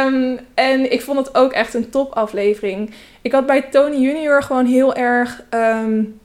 [0.07, 2.95] um, en ik vond het ook echt een top aflevering.
[3.23, 5.43] Ik had bij Tony Junior gewoon heel erg...
[5.51, 6.21] Um,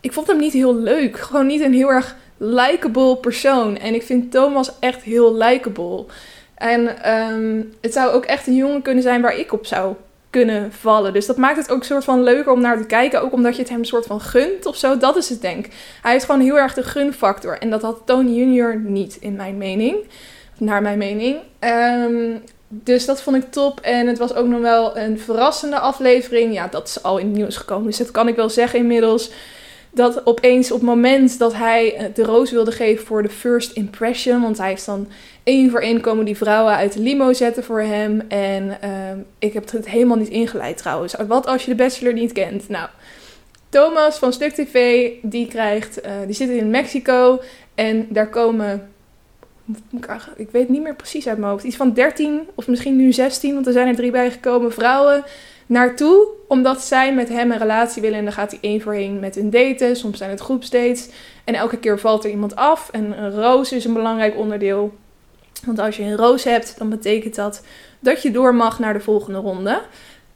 [0.00, 1.18] ik vond hem niet heel leuk.
[1.18, 3.76] Gewoon niet een heel erg likable persoon.
[3.76, 6.04] En ik vind Thomas echt heel likable.
[6.54, 9.94] En um, het zou ook echt een jongen kunnen zijn waar ik op zou
[10.30, 11.12] kunnen vallen.
[11.12, 13.22] Dus dat maakt het ook een soort van leuker om naar te kijken.
[13.22, 14.96] Ook omdat je het hem een soort van gunt of zo.
[14.96, 15.66] Dat is het denk
[16.02, 17.58] Hij heeft gewoon heel erg de gunfactor.
[17.58, 19.96] En dat had Tony Junior niet, in mijn mening.
[20.58, 21.36] Naar mijn mening.
[21.60, 23.80] Um, dus dat vond ik top.
[23.80, 26.54] En het was ook nog wel een verrassende aflevering.
[26.54, 27.86] Ja, dat is al in het nieuws gekomen.
[27.86, 29.30] Dus dat kan ik wel zeggen inmiddels
[29.98, 33.72] dat opeens op het moment dat hij eh, de roos wilde geven voor de first
[33.72, 35.08] impression, want hij heeft dan
[35.42, 38.20] één voor één komen die vrouwen uit de limo zetten voor hem.
[38.28, 41.14] En uh, ik heb het helemaal niet ingeleid trouwens.
[41.26, 42.68] Wat als je de Bachelor niet kent?
[42.68, 42.88] Nou,
[43.68, 47.40] Thomas van Stuk TV, die krijgt, uh, die zit in Mexico
[47.74, 48.90] en daar komen,
[50.36, 53.54] ik weet niet meer precies uit mijn hoofd, iets van 13 of misschien nu 16,
[53.54, 55.24] want er zijn er drie bijgekomen vrouwen
[55.68, 58.18] naartoe, omdat zij met hem een relatie willen.
[58.18, 59.96] En dan gaat hij één voor één met hun daten.
[59.96, 61.08] Soms zijn het groepsdates.
[61.44, 62.88] En elke keer valt er iemand af.
[62.90, 64.94] En een roos is een belangrijk onderdeel.
[65.66, 67.62] Want als je een roos hebt, dan betekent dat
[68.00, 69.80] dat je door mag naar de volgende ronde.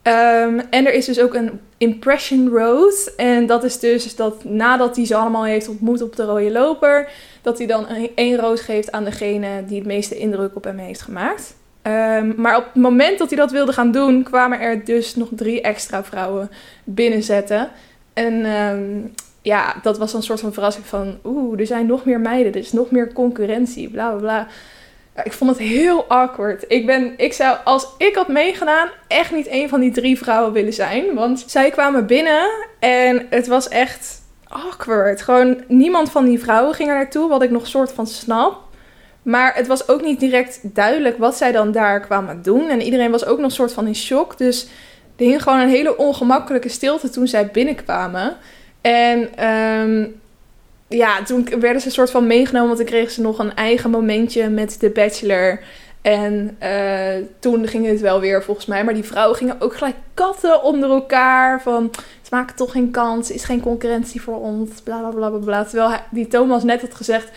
[0.03, 3.12] Um, en er is dus ook een impression rose.
[3.16, 7.11] En dat is dus dat nadat hij ze allemaal heeft ontmoet op de rode loper,
[7.42, 11.01] dat hij dan één roos geeft aan degene die het meeste indruk op hem heeft
[11.01, 11.55] gemaakt.
[11.87, 15.29] Um, maar op het moment dat hij dat wilde gaan doen, kwamen er dus nog
[15.31, 16.51] drie extra vrouwen
[16.85, 17.71] binnenzetten.
[18.12, 21.18] En um, ja, dat was een soort van verrassing van...
[21.25, 24.47] Oeh, er zijn nog meer meiden, er is nog meer concurrentie, bla bla bla.
[25.25, 26.64] Ik vond het heel awkward.
[26.68, 30.53] Ik, ben, ik zou, als ik had meegedaan, echt niet een van die drie vrouwen
[30.53, 31.14] willen zijn.
[31.14, 35.23] Want zij kwamen binnen en het was echt awkward.
[35.23, 38.71] Gewoon niemand van die vrouwen ging er naartoe, wat ik nog soort van snap.
[39.22, 42.68] Maar het was ook niet direct duidelijk wat zij dan daar kwamen doen.
[42.68, 44.38] En iedereen was ook nog een soort van in shock.
[44.38, 44.66] Dus
[45.16, 48.37] er hing gewoon een hele ongemakkelijke stilte toen zij binnenkwamen.
[48.80, 50.20] En um,
[50.88, 52.66] ja, toen werden ze een soort van meegenomen.
[52.66, 55.61] Want dan kregen ze nog een eigen momentje met de Bachelor.
[56.02, 58.85] En uh, toen ging het wel weer volgens mij.
[58.85, 61.62] Maar die vrouwen gingen ook gelijk katten onder elkaar.
[61.62, 61.90] Van
[62.22, 63.30] het maakt toch geen kans.
[63.30, 64.80] Is geen concurrentie voor ons.
[64.80, 65.38] Bla bla bla.
[65.38, 65.64] bla.
[65.64, 67.30] Terwijl die Thomas net had gezegd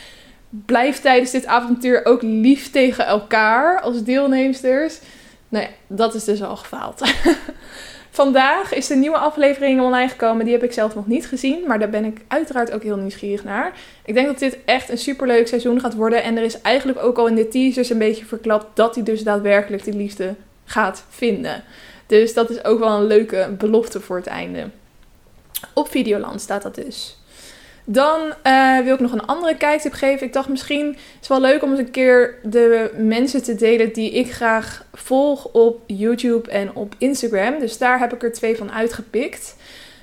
[0.65, 4.99] blijf tijdens dit avontuur ook lief tegen elkaar als deelnemsters.
[5.49, 7.01] Nou ja, dat is dus al gefaald.
[8.09, 10.45] Vandaag is de nieuwe aflevering online gekomen.
[10.45, 11.67] Die heb ik zelf nog niet gezien.
[11.67, 13.73] Maar daar ben ik uiteraard ook heel nieuwsgierig naar.
[14.05, 16.23] Ik denk dat dit echt een superleuk seizoen gaat worden.
[16.23, 19.23] En er is eigenlijk ook al in de teasers een beetje verklapt dat hij dus
[19.23, 21.63] daadwerkelijk de liefde gaat vinden.
[22.05, 24.69] Dus dat is ook wel een leuke belofte voor het einde.
[25.73, 27.17] Op Videoland staat dat dus.
[27.85, 30.27] Dan uh, wil ik nog een andere kijktip geven.
[30.27, 33.93] Ik dacht misschien is het wel leuk om eens een keer de mensen te delen
[33.93, 37.59] die ik graag volg op YouTube en op Instagram.
[37.59, 39.55] Dus daar heb ik er twee van uitgepikt.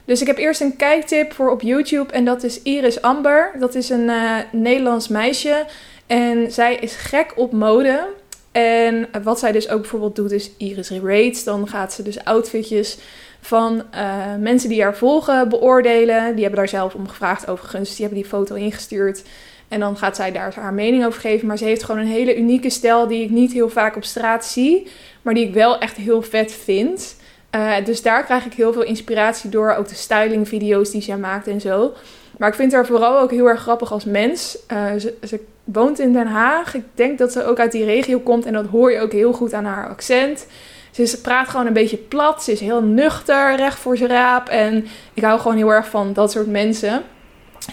[0.04, 3.50] Dus ik heb eerst een kijktip voor op YouTube en dat is Iris Amber.
[3.58, 5.64] Dat is een uh, Nederlands meisje
[6.06, 8.08] en zij is gek op mode.
[8.52, 11.44] En wat zij dus ook bijvoorbeeld doet is Iris Rates.
[11.44, 12.98] Dan gaat ze dus outfitjes
[13.44, 16.32] van uh, mensen die haar volgen beoordelen.
[16.32, 17.88] Die hebben daar zelf om gevraagd overigens.
[17.88, 19.22] Die hebben die foto ingestuurd.
[19.68, 21.46] En dan gaat zij daar haar mening over geven.
[21.46, 24.44] Maar ze heeft gewoon een hele unieke stijl die ik niet heel vaak op straat
[24.44, 24.90] zie.
[25.22, 27.16] Maar die ik wel echt heel vet vind.
[27.56, 29.74] Uh, dus daar krijg ik heel veel inspiratie door.
[29.74, 31.92] Ook de stylingvideo's die zij maakt en zo.
[32.38, 34.58] Maar ik vind haar vooral ook heel erg grappig als mens.
[34.68, 36.74] Ze, ze, woont in Den Haag.
[36.74, 38.46] Ik denk dat ze ook uit die regio komt.
[38.46, 40.46] En dat hoor je ook heel goed aan haar accent.
[40.92, 42.42] Ze praat gewoon een beetje plat.
[42.42, 44.48] Ze is heel nuchter, recht voor zijn raap.
[44.48, 47.02] En ik hou gewoon heel erg van dat soort mensen.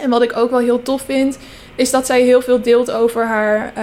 [0.02, 1.38] En wat ik ook wel heel tof vind,
[1.76, 3.74] is dat zij heel veel deelt over haar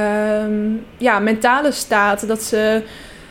[0.45, 2.29] um, ja, mentale staat.
[2.29, 2.83] Dat ze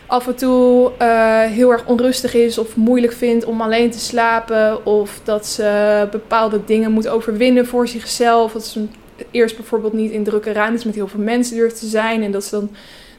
[0.08, 4.86] af en toe uh, heel erg onrustig is of moeilijk vindt om alleen te slapen.
[4.86, 8.52] Of dat ze bepaalde dingen moet overwinnen voor zichzelf.
[8.52, 8.86] Dat ze
[9.32, 12.24] eerst bijvoorbeeld niet in drukke ruimtes met heel veel mensen durft te zijn.
[12.24, 12.70] En dat ze dan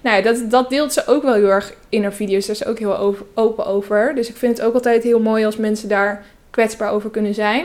[0.07, 2.47] nou dat, dat deelt ze ook wel heel erg in haar video's.
[2.47, 4.15] Daar is ze ook heel open over.
[4.15, 7.65] Dus ik vind het ook altijd heel mooi als mensen daar kwetsbaar over kunnen zijn.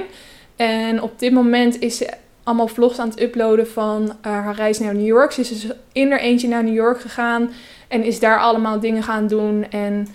[0.56, 2.10] En op dit moment is ze
[2.44, 5.32] allemaal vlogs aan het uploaden van uh, haar reis naar New York.
[5.32, 7.50] Ze is dus in er eentje naar New York gegaan
[7.88, 9.66] en is daar allemaal dingen gaan doen.
[9.70, 10.08] En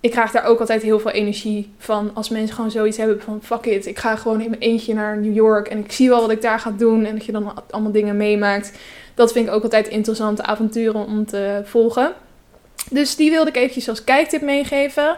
[0.00, 2.10] ik krijg daar ook altijd heel veel energie van.
[2.14, 5.16] Als mensen gewoon zoiets hebben van fuck it, ik ga gewoon in mijn eentje naar
[5.16, 7.04] New York en ik zie wel wat ik daar ga doen.
[7.04, 8.72] En dat je dan allemaal dingen meemaakt
[9.16, 12.12] dat vind ik ook altijd interessante avonturen om te volgen.
[12.90, 15.16] Dus die wilde ik eventjes als kijktip meegeven.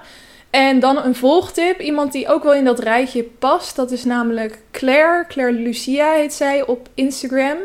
[0.50, 1.80] En dan een volgtip.
[1.80, 3.76] Iemand die ook wel in dat rijtje past.
[3.76, 5.24] Dat is namelijk Claire.
[5.28, 7.56] Claire Lucia heet zij op Instagram.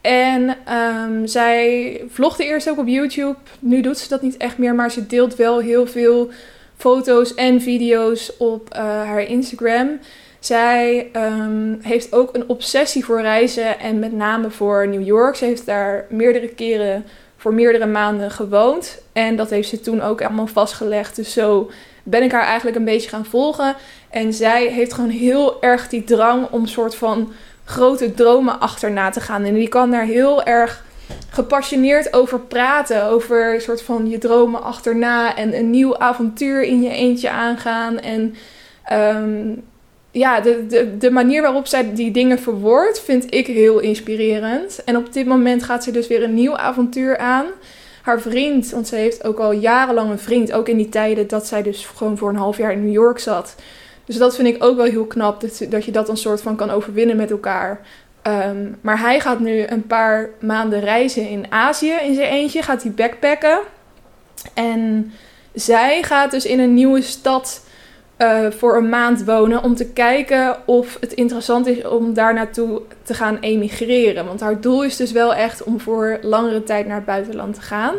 [0.00, 3.36] En um, zij vlogde eerst ook op YouTube.
[3.58, 4.74] Nu doet ze dat niet echt meer.
[4.74, 6.30] Maar ze deelt wel heel veel
[6.76, 9.98] foto's en video's op uh, haar Instagram.
[10.46, 15.36] Zij um, heeft ook een obsessie voor reizen en met name voor New York.
[15.36, 17.04] Ze heeft daar meerdere keren
[17.36, 19.02] voor meerdere maanden gewoond.
[19.12, 21.16] En dat heeft ze toen ook allemaal vastgelegd.
[21.16, 21.70] Dus zo
[22.02, 23.74] ben ik haar eigenlijk een beetje gaan volgen.
[24.10, 27.32] En zij heeft gewoon heel erg die drang om soort van
[27.64, 29.44] grote dromen achterna te gaan.
[29.44, 30.84] En die kan daar heel erg
[31.30, 33.04] gepassioneerd over praten.
[33.04, 37.98] Over soort van je dromen achterna en een nieuw avontuur in je eentje aangaan.
[38.00, 38.34] En
[38.92, 39.64] um,
[40.18, 44.84] ja, de, de, manier waarop zij die dingen verwoordt, vind ik heel inspirerend.
[44.84, 47.46] En op dit moment gaat ze dus weer een nieuw avontuur aan.
[48.02, 51.46] Haar vriend, want ze heeft ook al jarenlang een vriend, ook in die tijden dat
[51.46, 53.54] zij dus gewoon voor een half jaar in New York zat.
[54.04, 56.56] Dus dat vind ik ook wel heel knap, dat, dat je dat een soort van
[56.56, 57.80] kan overwinnen met elkaar.
[58.22, 62.82] Um, maar hij gaat nu een paar maanden reizen in Azië in zijn eentje, gaat
[62.82, 63.58] hij backpacken.
[64.54, 65.12] En
[65.54, 67.65] zij gaat dus in een nieuwe stad
[68.18, 72.82] uh, voor een maand wonen om te kijken of het interessant is om daar naartoe
[73.02, 74.26] te gaan emigreren.
[74.26, 77.60] Want haar doel is dus wel echt om voor langere tijd naar het buitenland te
[77.60, 77.94] gaan.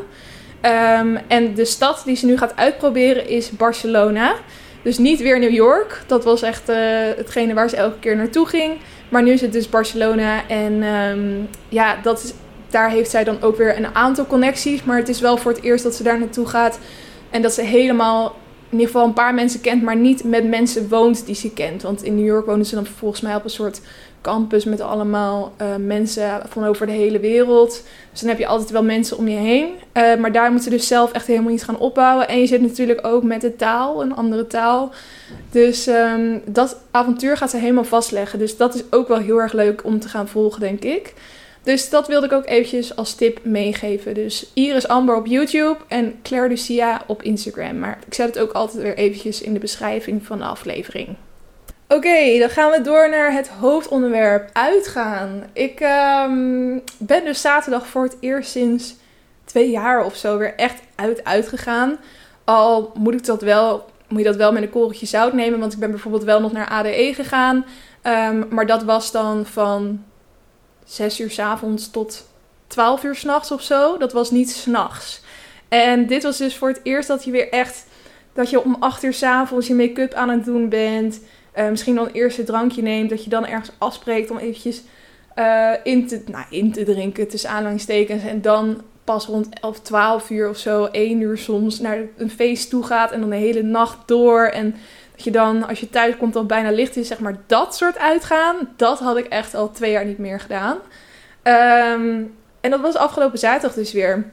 [0.62, 4.34] Um, en de stad die ze nu gaat uitproberen is Barcelona.
[4.82, 6.02] Dus niet weer New York.
[6.08, 6.76] Dat was echt uh,
[7.16, 8.78] hetgene waar ze elke keer naartoe ging.
[9.10, 10.48] Maar nu is het dus Barcelona.
[10.48, 12.34] En um, ja, dat is,
[12.70, 14.84] daar heeft zij dan ook weer een aantal connecties.
[14.84, 16.80] Maar het is wel voor het eerst dat ze daar naartoe gaat.
[17.30, 18.36] En dat ze helemaal
[18.70, 21.82] in ieder geval een paar mensen kent, maar niet met mensen woont die ze kent.
[21.82, 23.82] Want in New York wonen ze dan volgens mij op een soort
[24.22, 27.84] campus met allemaal uh, mensen van over de hele wereld.
[28.12, 29.66] Dus dan heb je altijd wel mensen om je heen.
[29.94, 32.28] Uh, maar daar moeten ze dus zelf echt helemaal iets gaan opbouwen.
[32.28, 34.92] En je zit natuurlijk ook met de taal, een andere taal.
[35.52, 38.40] Dus um, dat avontuur gaat ze helemaal vastleggen.
[38.40, 41.14] Dus dat is ook wel heel erg leuk om te gaan volgen, denk ik.
[41.68, 44.14] Dus dat wilde ik ook eventjes als tip meegeven.
[44.14, 47.80] Dus Iris Amber op YouTube en Claire Lucia op Instagram.
[47.80, 51.16] Maar ik zet het ook altijd weer eventjes in de beschrijving van de aflevering.
[51.88, 55.44] Oké, dan gaan we door naar het hoofdonderwerp uitgaan.
[55.54, 58.96] Ik um, ben dus zaterdag voor het eerst sinds
[59.46, 61.98] twee jaar of zo weer echt uit uitgegaan.
[62.44, 65.60] Al moet ik dat wel, moet je dat wel met een korreltje zout nemen.
[65.60, 67.66] Want ik ben bijvoorbeeld wel nog naar ADE gegaan.
[68.04, 70.04] Um, maar dat was dan van
[70.88, 72.28] 6 uur s avonds tot
[72.68, 73.98] 12 uur s'nachts of zo.
[73.98, 75.22] Dat was niet s'nachts.
[75.68, 77.86] En dit was dus voor het eerst dat je weer echt.
[78.34, 81.20] Dat je om 8 uur s'avonds je make-up aan het doen bent.
[81.58, 83.10] Uh, misschien dan eerst een drankje neemt.
[83.10, 84.82] Dat je dan ergens afspreekt om eventjes
[85.36, 88.24] uh, in, te, nou, in te drinken tussen aanhalingstekens.
[88.24, 92.70] En dan pas rond 11, 12 uur of zo, 1 uur soms, naar een feest
[92.70, 94.44] toe gaat en dan de hele nacht door.
[94.44, 94.76] En
[95.18, 97.98] dat je dan, als je thuis komt, al bijna licht is, zeg maar dat soort
[97.98, 98.56] uitgaan.
[98.76, 100.78] Dat had ik echt al twee jaar niet meer gedaan.
[101.44, 102.24] Ehm,
[102.62, 104.26] en dat was afgelopen zaterdag dus weer.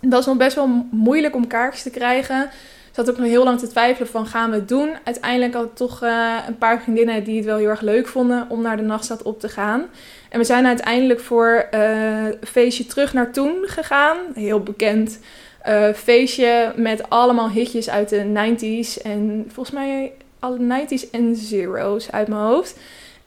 [0.00, 2.42] Dat is nog best wel moeilijk om kaartjes te krijgen.
[2.88, 4.96] Ik zat ook nog heel lang te twijfelen van gaan we het doen.
[5.04, 8.46] Uiteindelijk had ik toch uh, een paar vriendinnen die het wel heel erg leuk vonden
[8.48, 9.86] om naar de nachtstad op te gaan.
[10.28, 14.16] En we zijn uiteindelijk voor uh, feestje terug naar toen gegaan.
[14.34, 15.18] Heel bekend
[15.68, 19.02] uh, feestje met allemaal hitjes uit de 90s.
[19.02, 22.76] En volgens mij alle 90s en zero's uit mijn hoofd.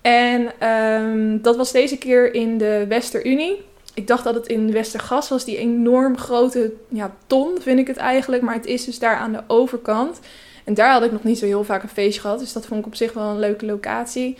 [0.01, 3.63] En um, dat was deze keer in de Westerunie.
[3.93, 7.97] Ik dacht dat het in Westergas was, die enorm grote ja, ton vind ik het
[7.97, 8.41] eigenlijk.
[8.41, 10.19] Maar het is dus daar aan de overkant.
[10.63, 12.39] En daar had ik nog niet zo heel vaak een feestje gehad.
[12.39, 14.37] Dus dat vond ik op zich wel een leuke locatie.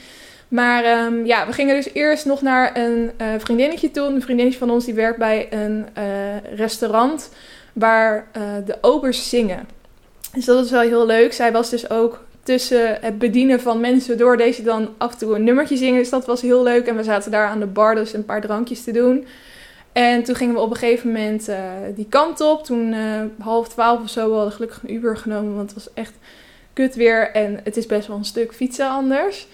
[0.48, 4.08] Maar um, ja, we gingen dus eerst nog naar een uh, vriendinnetje toe.
[4.08, 6.04] Een vriendinnetje van ons die werkt bij een uh,
[6.56, 7.30] restaurant
[7.76, 9.68] waar uh, de obers zingen.
[10.34, 11.34] Dus dat was wel heel leuk.
[11.34, 15.36] Zij was dus ook tussen het bedienen van mensen door deze dan af en toe
[15.36, 16.00] een nummertje zingen.
[16.00, 16.88] Dus dat was heel leuk.
[16.88, 19.28] En we zaten daar aan de bar dus een paar drankjes te doen.
[19.92, 21.58] En toen gingen we op een gegeven moment uh,
[21.96, 22.64] die kant op.
[22.64, 25.56] Toen uh, half twaalf of zo, we hadden gelukkig een Uber genomen.
[25.56, 26.14] Want het was echt
[26.74, 27.32] kut weer.
[27.32, 29.48] En het is best wel een stuk fietsen anders.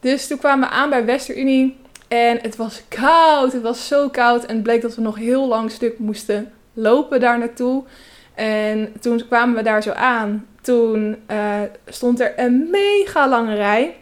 [0.00, 1.76] Dus toen kwamen we aan bij Westerunie.
[2.08, 3.52] En het was koud.
[3.52, 4.44] Het was zo koud.
[4.44, 7.84] En het bleek dat we nog heel lang stuk moesten lopen daar naartoe.
[8.34, 10.46] En toen kwamen we daar zo aan.
[10.60, 13.96] Toen uh, stond er een mega lange rij.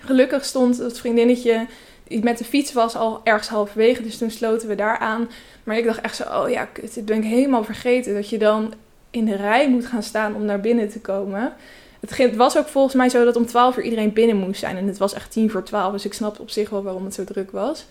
[0.00, 1.66] Gelukkig stond het vriendinnetje
[2.04, 4.02] die met de fiets was al ergens halverwege.
[4.02, 5.28] Dus toen sloten we daar aan.
[5.64, 8.14] Maar ik dacht echt zo, oh ja, kut, dit ben ik helemaal vergeten.
[8.14, 8.74] Dat je dan
[9.10, 11.52] in de rij moet gaan staan om naar binnen te komen.
[12.00, 14.76] Het was ook volgens mij zo dat om 12 uur iedereen binnen moest zijn.
[14.76, 15.92] En het was echt 10 voor 12.
[15.92, 17.86] Dus ik snap op zich wel waarom het zo druk was.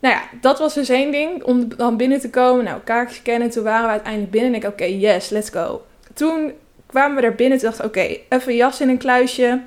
[0.00, 1.42] Nou ja, dat was dus één ding.
[1.42, 2.64] Om dan binnen te komen.
[2.64, 3.50] Nou, kaartjes kennen.
[3.50, 4.52] Toen waren we uiteindelijk binnen.
[4.52, 5.82] En ik, oké, yes, let's go.
[6.14, 6.52] Toen
[6.86, 7.58] kwamen we daar binnen.
[7.58, 9.60] Toen dacht oké, even jas in een kluisje.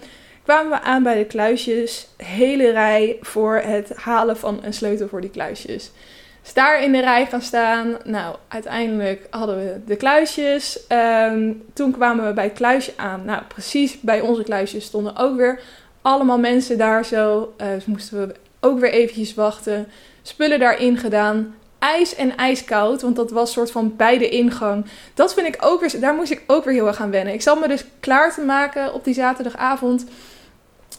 [0.44, 2.08] Kwamen we aan bij de kluisjes.
[2.18, 5.92] Hele rij voor het halen van een sleutel voor die kluisjes.
[6.42, 7.98] Dus daar in de rij gaan staan.
[8.04, 10.80] Nou, uiteindelijk hadden we de kluisjes.
[11.32, 13.26] Um, toen kwamen we bij het kluisje aan.
[13.26, 15.60] Nou, precies bij onze kluisjes stonden ook weer
[16.02, 17.54] allemaal mensen daar zo.
[17.62, 19.88] Uh, dus moesten we ook weer eventjes wachten.
[20.30, 21.56] Spullen daarin gedaan.
[21.80, 24.86] Ijs en ijskoud, want dat was soort van bij de ingang.
[25.14, 27.34] Dat vind ik ook weer, daar moest ik ook weer heel erg aan wennen.
[27.34, 30.06] Ik zat me dus klaar te maken op die zaterdagavond.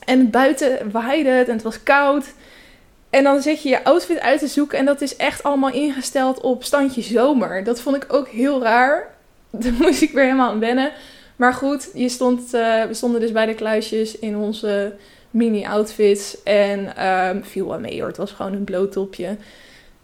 [0.05, 2.25] En buiten waaide het en het was koud.
[3.11, 6.41] En dan zit je je outfit uit te zoeken en dat is echt allemaal ingesteld
[6.41, 7.65] op standje zomer.
[7.65, 9.15] Dat vond ik ook heel raar.
[9.51, 10.93] Daar moest ik weer helemaal aan wennen.
[11.37, 14.93] Maar goed, je stond, uh, we stonden dus bij de kluisjes in onze
[15.31, 16.43] mini-outfits.
[16.43, 19.37] En um, viel wel mee hoor, het was gewoon een bloot topje.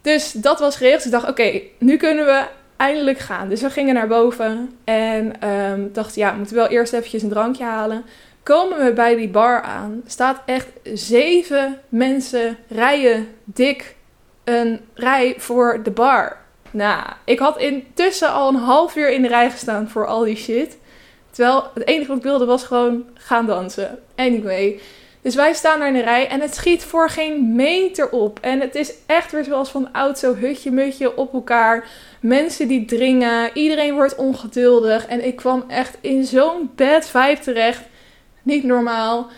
[0.02, 1.02] Dus dat was geregeld.
[1.02, 2.44] Dus ik dacht, oké, nu kunnen we
[2.76, 3.48] eindelijk gaan.
[3.48, 7.28] Dus we gingen naar boven en um, dachten, ja, we moeten wel eerst eventjes een
[7.28, 8.04] drankje halen.
[8.42, 13.96] Komen we bij die bar aan, staat echt zeven mensen rijen dik
[14.44, 16.36] een rij voor de bar.
[16.70, 20.36] Nou, ik had intussen al een half uur in de rij gestaan voor al die
[20.36, 20.76] shit.
[21.30, 23.98] Terwijl het enige wat ik wilde was gewoon gaan dansen.
[24.14, 24.80] Anyway,
[25.26, 28.38] dus wij staan daar in de rij en het schiet voor geen meter op.
[28.40, 31.88] En het is echt weer zoals van oud zo hutje mutje op elkaar.
[32.20, 35.06] Mensen die dringen, iedereen wordt ongeduldig.
[35.06, 37.82] En ik kwam echt in zo'n bad vibe terecht.
[38.42, 39.28] Niet normaal.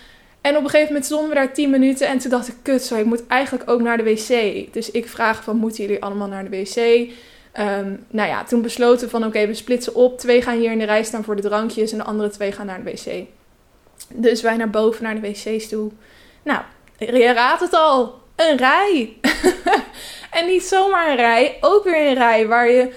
[0.40, 2.82] En op een gegeven moment stonden we daar 10 minuten en toen dacht ik, kut
[2.82, 4.64] zo, ik moet eigenlijk ook naar de wc.
[4.72, 6.76] Dus ik vraag van, moeten jullie allemaal naar de wc?
[7.60, 10.18] Um, nou ja, toen besloten van, oké, we splitsen op.
[10.18, 12.66] Twee gaan hier in de rij staan voor de drankjes en de andere twee gaan
[12.66, 13.26] naar de wc.
[14.08, 15.90] Dus wij naar boven naar de wc's toe.
[16.42, 16.60] Nou,
[16.98, 18.20] je raadt het al.
[18.36, 19.16] Een rij.
[20.38, 22.92] en niet zomaar een rij, ook weer een rij waar je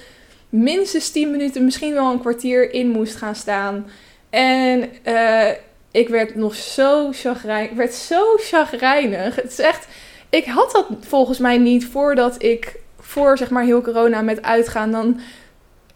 [0.50, 3.90] minstens 10 minuten, misschien wel een kwartier in moest gaan staan.
[4.30, 5.50] En uh,
[5.92, 7.72] ik werd nog zo chagrijnig.
[7.72, 9.36] Ik werd zo chagrijnig.
[9.36, 9.88] Het is echt.
[10.30, 14.92] Ik had dat volgens mij niet voordat ik voor zeg maar heel corona met uitgaan.
[14.92, 15.20] Dan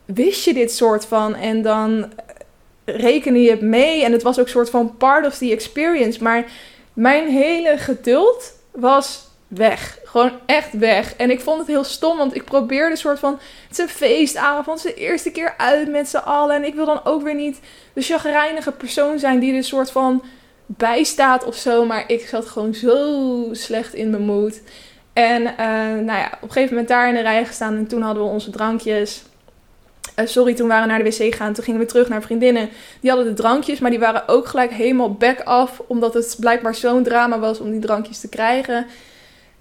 [0.06, 1.36] wist je dit soort van.
[1.36, 2.12] En dan
[2.86, 4.04] rekende je mee.
[4.04, 6.24] En het was ook soort van part of the experience.
[6.24, 6.46] Maar
[6.94, 10.00] mijn hele geduld was weg.
[10.04, 11.16] Gewoon echt weg.
[11.16, 13.40] En ik vond het heel stom, want ik probeerde een soort van...
[13.68, 16.56] Het is een feestavond, het is de eerste keer uit met z'n allen.
[16.56, 17.60] En ik wil dan ook weer niet
[17.94, 20.24] de chagrijnige persoon zijn die er soort van
[20.66, 21.86] bijstaat of zo.
[21.86, 24.62] Maar ik zat gewoon zo slecht in mijn moed.
[25.14, 25.58] En uh,
[26.06, 27.76] nou ja, op een gegeven moment daar in de rij gestaan.
[27.76, 29.24] En toen hadden we onze drankjes.
[30.20, 31.54] Uh, sorry, toen waren we naar de wc gegaan.
[31.54, 32.70] Toen gingen we terug naar vriendinnen.
[33.00, 35.82] Die hadden de drankjes, maar die waren ook gelijk helemaal back af.
[35.88, 38.86] Omdat het blijkbaar zo'n drama was om die drankjes te krijgen.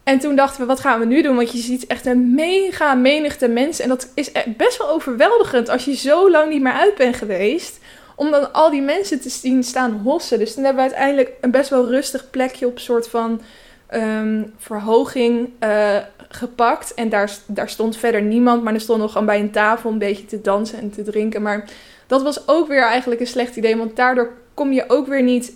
[0.02, 1.36] En toen dachten we, wat gaan we nu doen?
[1.36, 3.84] Want je ziet echt een mega menigte mensen.
[3.84, 7.78] En dat is best wel overweldigend als je zo lang niet meer uit bent geweest.
[8.16, 10.38] Om dan al die mensen te zien staan hossen.
[10.38, 13.40] Dus toen hebben we uiteindelijk een best wel rustig plekje op soort van
[13.86, 15.96] ehm, verhoging uh,
[16.28, 16.94] gepakt.
[16.94, 18.62] En daar, daar stond verder niemand.
[18.62, 21.42] Maar er stond nog gewoon bij een tafel een beetje te dansen en te drinken.
[21.42, 21.68] Maar
[22.06, 23.76] dat was ook weer eigenlijk een slecht idee.
[23.76, 25.52] Want daardoor kom je ook weer niet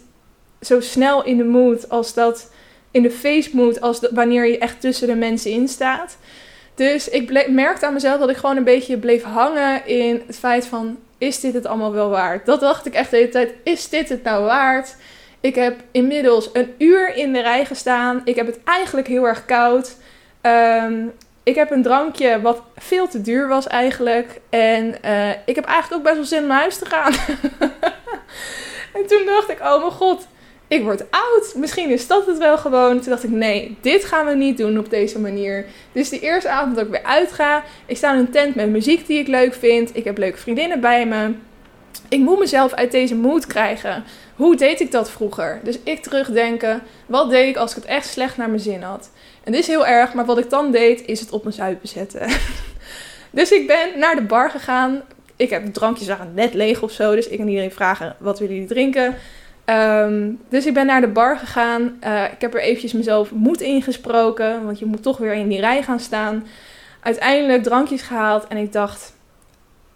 [0.60, 2.50] zo snel in de mood als dat
[2.90, 6.16] in de face mood als wanneer je echt tussen de mensen in staat.
[6.74, 10.66] Dus ik merkte aan mezelf dat ik gewoon een beetje bleef hangen in het feit
[10.66, 10.98] van...
[11.18, 12.46] is dit het allemaal wel waard?
[12.46, 14.96] Dat dacht ik echt de hele tijd, is dit het nou waard?
[15.40, 18.20] Ik heb inmiddels een uur in de rij gestaan.
[18.24, 19.96] Ik heb het eigenlijk heel erg koud.
[20.40, 21.06] Ehm,
[21.42, 24.40] ik heb een drankje wat veel te duur was eigenlijk.
[24.50, 27.12] En uh, ik heb eigenlijk ook best wel zin om naar huis te gaan.
[28.96, 30.26] en toen dacht ik, oh mijn god
[30.68, 31.54] ik word oud.
[31.56, 33.00] Misschien is dat het wel gewoon.
[33.00, 35.66] Toen dacht ik, nee, dit gaan we niet doen op deze manier.
[35.92, 37.64] Dus de eerste avond dat ik weer uitga.
[37.86, 39.96] Ik sta in een tent met muziek die ik leuk vind.
[39.96, 41.34] Ik heb leuke vriendinnen bij me.
[42.08, 44.04] Ik moet mezelf uit deze mood krijgen.
[44.36, 45.60] Hoe deed ik dat vroeger?
[45.62, 46.82] Dus ik terugdenken.
[47.06, 49.10] Wat deed ik als ik het echt slecht naar mijn zin had?
[49.44, 51.88] En dit is heel erg, maar wat ik dan deed, is het op mijn zuipen
[51.88, 52.28] zetten.
[53.30, 55.02] dus ik ben naar de bar gegaan.
[55.36, 57.14] Ik heb drankjes aan net leeg of zo.
[57.14, 59.14] Dus ik kan iedereen vragen: wat willen jullie drinken?
[59.64, 61.98] Ehm, dus ik ben naar de bar gegaan.
[62.04, 65.60] Uh, ik heb er eventjes mezelf moed ingesproken, want je moet toch weer in die
[65.60, 66.46] rij gaan staan.
[67.00, 69.12] Uiteindelijk drankjes gehaald en ik dacht,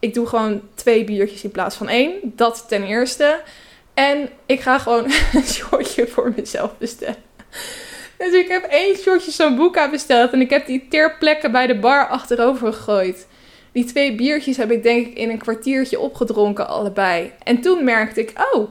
[0.03, 2.13] ik doe gewoon twee biertjes in plaats van één.
[2.23, 3.41] Dat ten eerste.
[3.95, 7.23] En ik ga gewoon een shotje voor mezelf bestellen.
[8.19, 11.79] Dus ik heb één shotje Sambuca besteld en ik heb die ter plekke bij de
[11.79, 13.27] bar achterover gegooid.
[13.73, 17.33] Die twee biertjes heb ik denk ik in een kwartiertje opgedronken allebei.
[17.43, 18.69] En toen merkte ik, oh,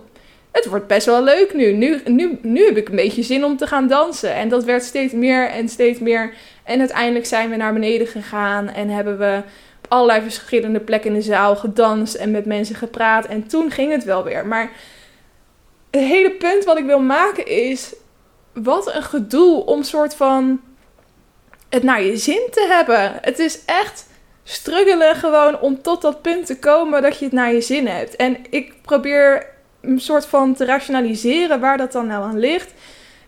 [0.51, 1.71] het wordt best wel leuk nu.
[1.71, 2.01] nu.
[2.05, 4.34] Nu, nu heb ik een beetje zin om te gaan dansen.
[4.34, 6.34] En dat werd steeds meer en steeds meer.
[6.63, 9.41] En uiteindelijk zijn we naar beneden gegaan en hebben we
[9.91, 13.25] allerlei verschillende plekken in de zaal gedanst en met mensen gepraat.
[13.25, 14.45] En toen ging het wel weer.
[14.45, 14.71] Maar
[15.91, 17.95] het hele punt wat ik wil maken is:
[18.53, 20.61] wat een gedoe om soort van
[21.69, 23.11] het naar je zin te hebben.
[23.21, 24.07] Het is echt
[24.43, 28.15] struggelen gewoon om tot dat punt te komen dat je het naar je zin hebt.
[28.15, 29.45] En ik probeer
[29.81, 32.73] een soort van te rationaliseren waar dat dan nou aan ligt.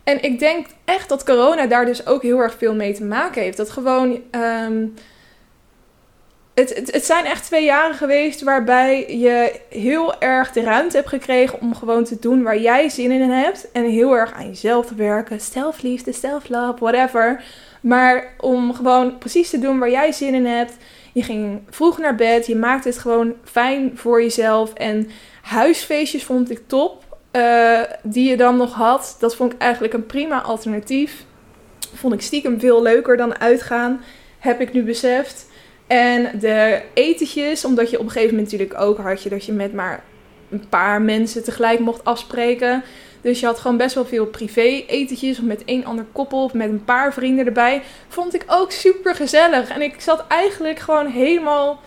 [0.04, 3.42] En ik denk echt dat corona daar dus ook heel erg veel mee te maken
[3.42, 3.56] heeft.
[3.56, 4.22] Dat gewoon.
[4.30, 4.86] Ehm,
[6.54, 11.60] het, het, zijn echt twee jaren geweest waarbij je heel erg de ruimte hebt gekregen
[11.60, 13.70] om gewoon te doen waar jij zin in hebt.
[13.72, 15.40] En heel erg aan jezelf te werken.
[15.40, 17.44] Self-liefde, self-love, whatever.
[17.80, 20.76] Maar om gewoon precies te doen waar jij zin in hebt.
[21.12, 22.46] Je ging vroeg naar bed.
[22.46, 24.72] Je maakte het gewoon fijn voor jezelf.
[24.72, 25.10] En
[25.42, 27.02] Huisfeestjes vond ik top.
[27.32, 29.16] Uh, die je dan nog had.
[29.18, 31.24] Dat vond ik eigenlijk een prima alternatief.
[31.94, 34.00] Vond ik stiekem veel leuker dan uitgaan.
[34.38, 35.46] Heb ik nu beseft.
[35.94, 39.52] En de etentjes, omdat je op een gegeven moment natuurlijk ook had je dat je
[39.52, 40.02] met maar
[40.50, 42.82] een paar mensen tegelijk mocht afspreken.
[43.20, 46.52] Dus je had gewoon best wel veel privé etentjes of met één ander koppel of
[46.52, 47.82] met een paar vrienden erbij.
[48.08, 49.68] Vond ik ook super gezellig.
[49.68, 51.80] En ik zat eigenlijk gewoon helemaal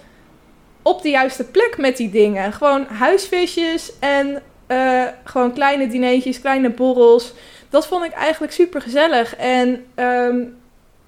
[0.81, 2.53] op de juiste plek met die dingen.
[2.53, 7.33] Gewoon huisvisjes en uh, gewoon kleine dineetjes, kleine borrels.
[7.69, 9.35] Dat vond ik eigenlijk super gezellig.
[9.35, 10.56] En um,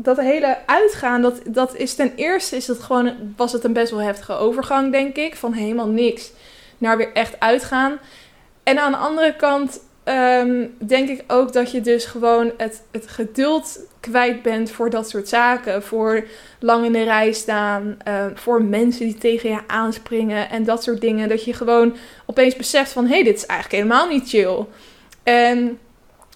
[0.02, 3.91] dat hele uitgaan, dat, dat is ten eerste is het gewoon, was het een best
[3.91, 5.36] wel heftige overgang, denk ik.
[5.36, 6.32] Van helemaal niks
[6.78, 8.00] naar weer echt uitgaan.
[8.64, 9.80] En aan de andere kant
[10.10, 15.10] Ehm, denk ik ook dat je dus gewoon het, het geduld kwijt bent voor dat
[15.10, 15.84] soort zaken.
[15.84, 16.24] Voor
[16.60, 21.02] lang in de rij staan, ehm, voor mensen die tegen je aanspringen en dat soort
[21.02, 21.30] dingen.
[21.30, 21.95] Dat je gewoon
[22.26, 24.66] opeens beseft van, hé, hey, dit is eigenlijk helemaal niet chill.
[25.24, 25.80] En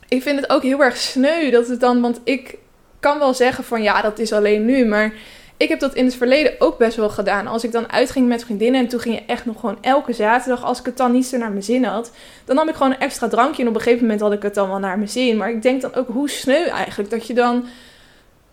[0.07, 2.57] ik vind het ook heel erg sneu dat het dan, want ik
[3.03, 5.13] kan wel zeggen van, ja, dat is alleen nu, maar
[5.57, 7.47] ik heb dat in het verleden ook best wel gedaan.
[7.47, 10.63] Als ik dan uitging met vriendinnen en toen ging je echt nog gewoon elke zaterdag,
[10.63, 12.11] als ik het dan niet zo naar mijn zin had,
[12.45, 14.53] dan nam ik gewoon een extra drankje en op een gegeven moment had ik het
[14.53, 15.37] dan wel naar mijn zin.
[15.37, 17.65] Maar ik denk dan ook hoe sneu eigenlijk dat je dan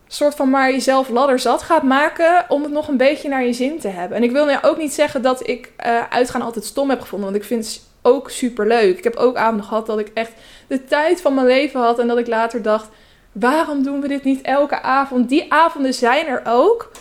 [0.07, 3.53] soort van maar jezelf ladder zat gaat maken om het nog een beetje naar je
[3.53, 4.17] zin te hebben.
[4.17, 7.29] En ik wil nou ook niet zeggen dat ik uh, uitgaan altijd stom heb gevonden,
[7.31, 8.97] want ik vind ook super leuk.
[8.97, 10.31] Ik heb ook avonden gehad dat ik echt
[10.67, 12.87] de tijd van mijn leven had en dat ik later dacht
[13.31, 15.29] waarom doen we dit niet elke avond?
[15.29, 16.91] Die avonden zijn er ook.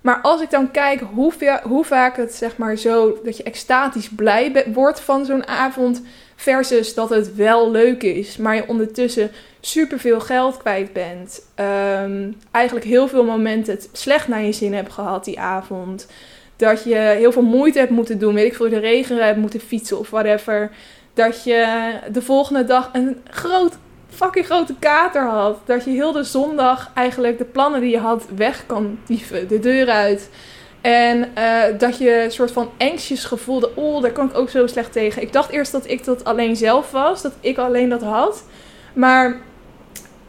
[0.00, 4.08] Maar als ik dan kijk hoe, hoe vaak het zeg maar zo dat je extatisch
[4.08, 6.02] blij wordt van zo'n avond.
[6.36, 9.30] Versus dat het wel leuk is, maar je ondertussen
[9.60, 11.42] superveel geld kwijt bent.
[12.02, 16.06] Um, eigenlijk heel veel momenten het slecht naar je zin hebt gehad die avond.
[16.56, 18.34] Dat je heel veel moeite hebt moeten doen.
[18.34, 20.70] Weet ik veel, de regen hebt moeten fietsen of whatever.
[21.14, 23.78] Dat je de volgende dag een groot
[24.18, 25.58] fucking grote kater had.
[25.64, 29.58] Dat je heel de zondag eigenlijk de plannen die je had weg kan dieven, de
[29.58, 30.30] deur uit.
[30.80, 34.66] En uh, dat je een soort van anxious gevoelde, oh, daar kan ik ook zo
[34.66, 35.22] slecht tegen.
[35.22, 38.44] Ik dacht eerst dat ik dat alleen zelf was, dat ik alleen dat had.
[38.92, 39.36] Maar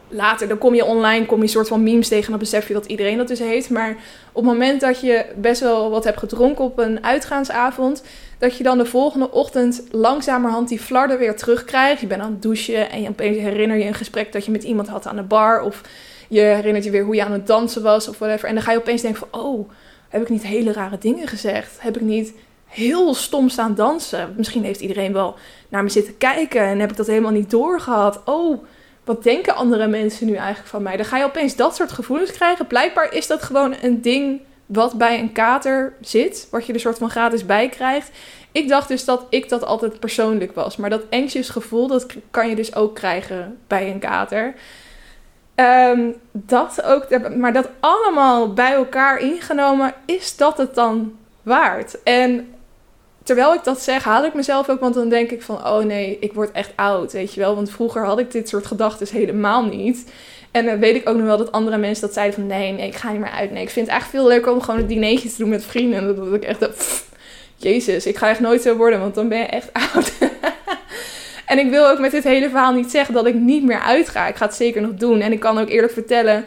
[0.08, 2.68] later, dan kom je online, kom je een soort van memes tegen en dan besef
[2.68, 3.70] je dat iedereen dat dus heeft.
[3.70, 3.96] Maar
[4.32, 8.02] op het moment dat je best wel wat hebt gedronken op een uitgaansavond,
[8.40, 12.00] dat je dan de volgende ochtend langzamerhand die flarden weer terugkrijgt.
[12.00, 14.62] Je bent aan het douchen en je opeens herinner je een gesprek dat je met
[14.62, 15.62] iemand had aan de bar.
[15.62, 15.80] Of
[16.28, 18.48] je herinnert je weer hoe je aan het dansen was of whatever.
[18.48, 19.70] En dan ga je opeens denken van, oh,
[20.08, 21.80] heb ik niet hele rare dingen gezegd?
[21.80, 22.32] Heb ik niet
[22.66, 24.34] heel stom staan dansen?
[24.36, 25.34] Misschien heeft iedereen wel
[25.68, 28.20] naar me zitten kijken en heb ik dat helemaal niet doorgehad.
[28.24, 28.64] Oh,
[29.04, 30.96] wat denken andere mensen nu eigenlijk van mij?
[30.96, 32.66] Dan ga je opeens dat soort gevoelens krijgen.
[32.66, 34.40] Blijkbaar is dat gewoon een ding
[34.72, 38.10] wat bij een kater zit, wat je er soort van gratis bij krijgt.
[38.52, 40.76] Ik dacht dus dat ik dat altijd persoonlijk was.
[40.76, 44.54] Maar dat anxious gevoel, dat kan je dus ook krijgen bij een kater.
[45.54, 52.02] Ehm, dat ook, maar dat allemaal bij elkaar ingenomen, is dat het dan waard?
[52.02, 52.54] En
[53.22, 56.16] terwijl ik dat zeg, haal ik mezelf ook, want dan denk ik van, oh nee,
[56.20, 57.54] ik word echt oud, weet je wel.
[57.54, 60.12] Want vroeger had ik dit soort gedachten helemaal niet.
[60.50, 62.86] En dan weet ik ook nog wel dat andere mensen dat zeiden van, nee, nee,
[62.86, 63.50] ik ga niet meer uit.
[63.50, 65.98] Nee, ik vind het eigenlijk veel leuker om gewoon een dinertje te doen met vrienden.
[65.98, 66.68] En dat ik echt,
[67.56, 70.12] jezus, ik ga echt nooit zo worden, want dan ben je echt oud.
[71.46, 74.26] en ik wil ook met dit hele verhaal niet zeggen dat ik niet meer uitga.
[74.26, 75.20] Ik ga het zeker nog doen.
[75.20, 76.44] En ik kan ook eerlijk vertellen,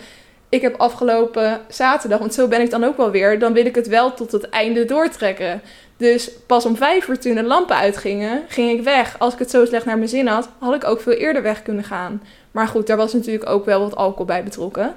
[0.49, 3.76] ik heb afgelopen zaterdag, want zo ben ik dan ook wel weer, dan wil ik
[3.76, 5.62] het wel tot het einde doortrekken.
[5.97, 9.16] Dus pas om vijf uur toen de lampen uitgingen, ging ik weg.
[9.20, 11.64] Als ik het zo slecht naar mijn zin had, had ik ook veel eerder weg
[11.64, 12.22] kunnen gaan.
[12.54, 14.95] Maar goed, daar was natuurlijk ook wel wat alcohol bij betrokken.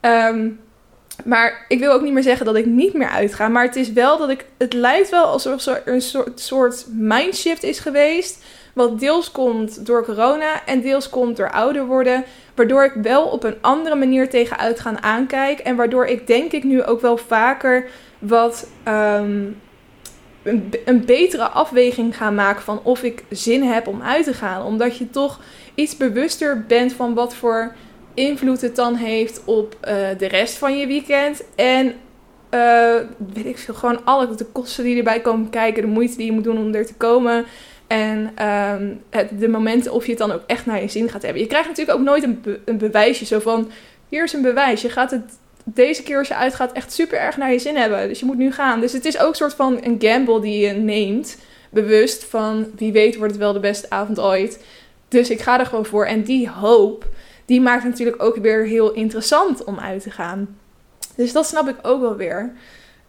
[0.00, 0.48] Ehm,
[1.24, 3.48] maar ik wil ook niet meer zeggen dat ik niet meer uitga.
[3.48, 4.44] Maar het is wel dat ik.
[4.56, 8.44] Het lijkt wel alsof er een soort, soort mindshift is geweest.
[8.74, 12.24] Wat deels komt door corona en deels komt door ouder worden.
[12.54, 15.58] Waardoor ik wel op een andere manier tegen uitgaan aankijk.
[15.58, 17.86] En waardoor ik denk ik nu ook wel vaker
[18.18, 19.42] wat ehm,
[20.84, 24.62] een, betere afweging ga maken van of ik zin heb om uit te gaan.
[24.62, 25.40] Omdat je toch
[25.74, 27.74] iets bewuster bent van wat voor
[28.14, 31.42] invloed het dan heeft op uh, de rest van je weekend.
[31.54, 31.86] En
[32.50, 32.94] uh,
[33.32, 36.32] weet ik veel, gewoon alle de kosten die erbij komen kijken, de moeite die je
[36.32, 37.44] moet doen om er te komen.
[37.86, 41.22] En um, het, de momenten of je het dan ook echt naar je zin gaat
[41.22, 41.42] hebben.
[41.42, 43.70] Je krijgt natuurlijk ook nooit een, een bewijsje zo van:
[44.08, 44.82] hier is een bewijs.
[44.82, 45.38] Je gaat het
[45.74, 48.08] deze keer als je uitgaat echt super erg naar je zin hebben.
[48.08, 48.80] Dus je moet nu gaan.
[48.80, 51.36] Dus het is ook een soort van een gamble die je neemt.
[51.70, 54.64] Bewust van wie weet wordt het wel de beste avond ooit.
[55.08, 56.06] Dus ik ga er gewoon voor.
[56.06, 57.08] En die hoop,
[57.44, 60.58] die maakt natuurlijk ook weer heel interessant om uit te gaan.
[61.16, 62.52] Dus dat snap ik ook wel weer.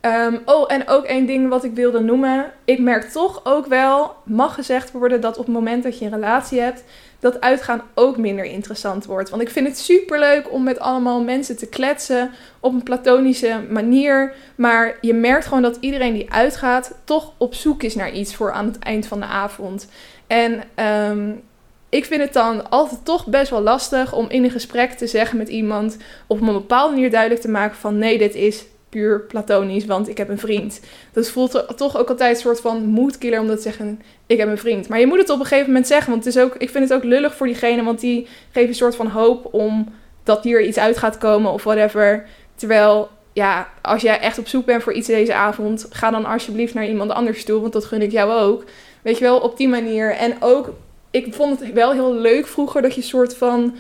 [0.08, 2.52] Um, oh, en ook één ding wat ik wilde noemen.
[2.66, 6.12] Ik merk toch ook wel, mag gezegd worden, dat op het moment dat je een
[6.12, 6.84] relatie hebt,
[7.20, 9.30] dat uitgaan ook minder interessant wordt.
[9.30, 13.62] Want ik vind het super leuk om met allemaal mensen te kletsen op een platonische
[13.70, 14.34] manier.
[14.56, 18.52] Maar je merkt gewoon dat iedereen die uitgaat toch op zoek is naar iets voor
[18.52, 19.88] aan het eind van de avond.
[20.28, 20.64] En
[21.10, 21.42] um,
[21.90, 25.38] ik vind het dan altijd toch best wel lastig om in een gesprek te zeggen
[25.38, 25.98] met iemand
[26.28, 28.66] op een bepaalde manier duidelijk te maken van nee, dit is
[28.98, 30.80] puur platonisch, want ik heb een vriend.
[31.12, 34.50] Dat voelt toch ook altijd een soort van moedkiller om dat te zeggen, ik heb
[34.50, 34.88] een vriend.
[34.88, 36.90] Maar je moet het op een gegeven moment zeggen, want het is ook, ik vind
[36.90, 39.94] het ook lullig voor diegene, want die geeft een soort van hoop om
[40.24, 42.26] dat hier iets uit gaat komen of whatever.
[42.56, 46.74] Terwijl, ja, als jij echt op zoek bent voor iets deze avond, ga dan alsjeblieft
[46.74, 48.64] naar iemand anders toe, want dat gun ik jou ook.
[49.02, 50.12] Weet je wel, op die manier.
[50.12, 50.74] En ook,
[51.12, 53.76] ik vond het wel heel leuk vroeger dat je soort van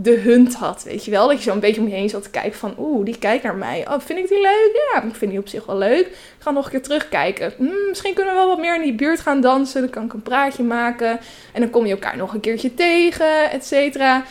[0.00, 1.28] de hunt had, weet je wel.
[1.28, 3.42] Dat je zo een beetje om je heen zat te kijken van, oeh, die kijkt
[3.42, 3.86] naar mij.
[3.88, 4.70] Oh, vind ik die leuk?
[4.92, 6.06] Ja, ik vind die op zich wel leuk.
[6.06, 7.52] Ik ga nog een keer terugkijken.
[7.56, 9.80] Hm, misschien kunnen we wel wat meer in die buurt gaan dansen.
[9.80, 11.20] Dan kan ik een praatje maken.
[11.52, 14.24] En dan kom je elkaar nog een keertje tegen, et cetera.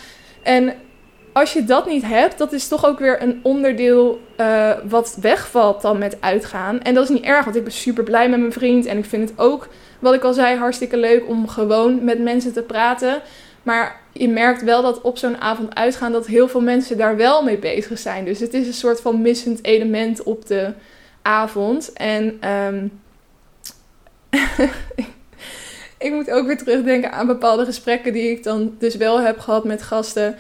[0.44, 0.74] En
[1.34, 5.82] als je dat niet hebt, dat is toch ook weer een onderdeel uh, wat wegvalt
[5.82, 6.82] dan met uitgaan.
[6.82, 8.86] En dat is niet erg, want ik ben super blij met mijn vriend.
[8.86, 9.68] En ik vind het ook,
[10.00, 13.22] wat ik al zei, hartstikke leuk om gewoon met mensen te praten.
[13.64, 17.44] Maar je merkt wel dat op zo'n avond uitgaan dat heel veel mensen daar wel
[17.44, 18.26] mee bezig zijn.
[18.26, 20.74] Dus het is een soort van missend element op de
[21.22, 21.94] avond.
[21.94, 23.02] En um,
[26.06, 29.64] ik moet ook weer terugdenken aan bepaalde gesprekken die ik dan dus wel heb gehad
[29.64, 30.36] met gasten.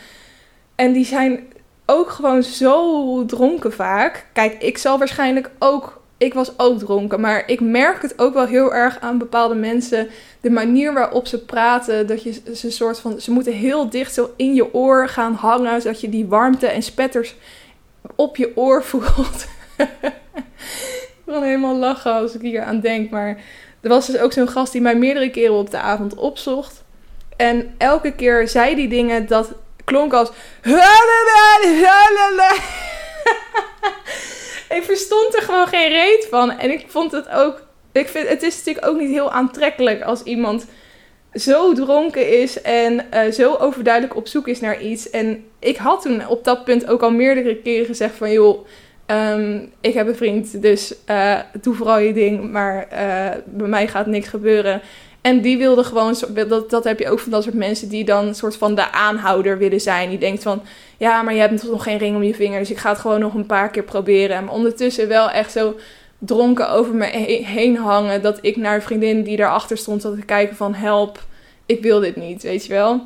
[0.75, 1.47] En die zijn
[1.85, 4.25] ook gewoon zo dronken vaak.
[4.33, 7.21] Kijk, ik zal waarschijnlijk ook ik was ook dronken.
[7.21, 10.07] Maar ik merk het ook wel heel erg aan bepaalde mensen.
[10.41, 12.07] De manier waarop ze praten.
[12.07, 13.21] Dat je ze een soort van.
[13.21, 15.81] Ze moeten heel dicht zo in je oor gaan hangen.
[15.81, 17.35] Zodat je die warmte en spetters
[18.15, 19.47] op je oor voelt.
[19.77, 23.09] ik wil helemaal lachen als ik hier aan denk.
[23.09, 23.41] Maar
[23.81, 26.83] er was dus ook zo'n gast die mij meerdere keren op de avond opzocht.
[27.35, 29.51] En elke keer zei die dingen dat
[29.83, 30.31] klonk als.
[34.69, 36.51] ik verstond er gewoon geen reet van.
[36.51, 37.61] En ik vond het ook.
[37.91, 40.65] Ik vind, het is natuurlijk ook niet heel aantrekkelijk als iemand
[41.33, 45.09] zo dronken is en uh, zo overduidelijk op zoek is naar iets.
[45.09, 48.65] En ik had toen op dat punt ook al meerdere keren gezegd van joh,
[49.07, 53.87] um, ik heb een vriend, dus uh, doe vooral je ding, maar uh, bij mij
[53.87, 54.81] gaat niks gebeuren.
[55.21, 56.15] En die wilde gewoon,
[56.47, 58.91] dat, dat heb je ook van dat soort mensen die dan een soort van de
[58.91, 60.09] aanhouder willen zijn.
[60.09, 60.61] Die denkt van,
[60.97, 63.19] ja, maar je hebt nog geen ring om je vinger, dus ik ga het gewoon
[63.19, 64.43] nog een paar keer proberen.
[64.43, 65.75] Maar ondertussen wel echt zo
[66.17, 67.05] dronken over me
[67.45, 68.21] heen hangen.
[68.21, 71.23] Dat ik naar een vriendin die daarachter stond zat te kijken van help,
[71.65, 73.01] ik wil dit niet, weet je wel.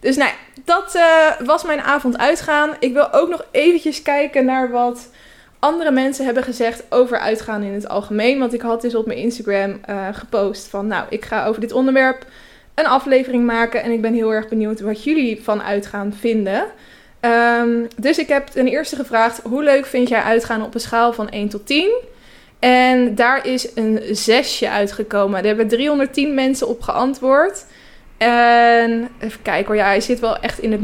[0.00, 0.30] Dus nou
[0.64, 2.70] dat uh, was mijn avond uitgaan.
[2.78, 5.08] Ik wil ook nog eventjes kijken naar wat
[5.58, 8.38] andere mensen hebben gezegd over uitgaan in het algemeen.
[8.38, 11.72] Want ik had dus op mijn Instagram uh, gepost van nou, ik ga over dit
[11.72, 12.26] onderwerp
[12.74, 13.82] een aflevering maken.
[13.82, 16.64] En ik ben heel erg benieuwd wat jullie van uitgaan vinden.
[17.20, 21.12] Um, dus ik heb ten eerste gevraagd: hoe leuk vind jij uitgaan op een schaal
[21.12, 21.90] van 1 tot 10?
[22.58, 25.40] En daar is een zesje uitgekomen.
[25.40, 27.64] Er hebben 310 mensen op geantwoord.
[28.16, 30.80] En even kijken hoor, ja, hij zit wel echt in het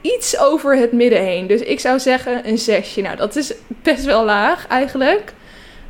[0.00, 1.46] iets over het midden heen.
[1.46, 3.00] Dus ik zou zeggen een zesje.
[3.00, 5.32] Nou, dat is best wel laag eigenlijk.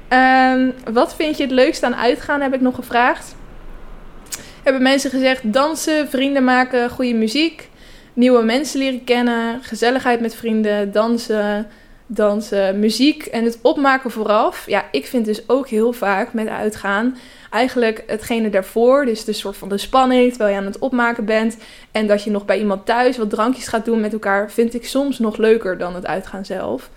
[0.09, 3.35] Um, wat vind je het leukst aan uitgaan, heb ik nog gevraagd.
[4.67, 7.69] Hebben mensen gezegd dansen, vrienden maken, goede muziek,
[8.13, 11.67] nieuwe mensen leren kennen, gezelligheid met vrienden, dansen,
[12.07, 14.67] dansen, muziek en het opmaken vooraf.
[14.67, 17.17] Ja, ik vind dus ook heel vaak met uitgaan
[17.51, 21.57] eigenlijk hetgene daarvoor, dus de soort van de spanning terwijl je aan het opmaken bent
[21.93, 24.87] en dat je nog bij iemand thuis wat drankjes gaat doen met elkaar, vind ik
[24.87, 26.91] soms nog leuker dan het uitgaan zelf.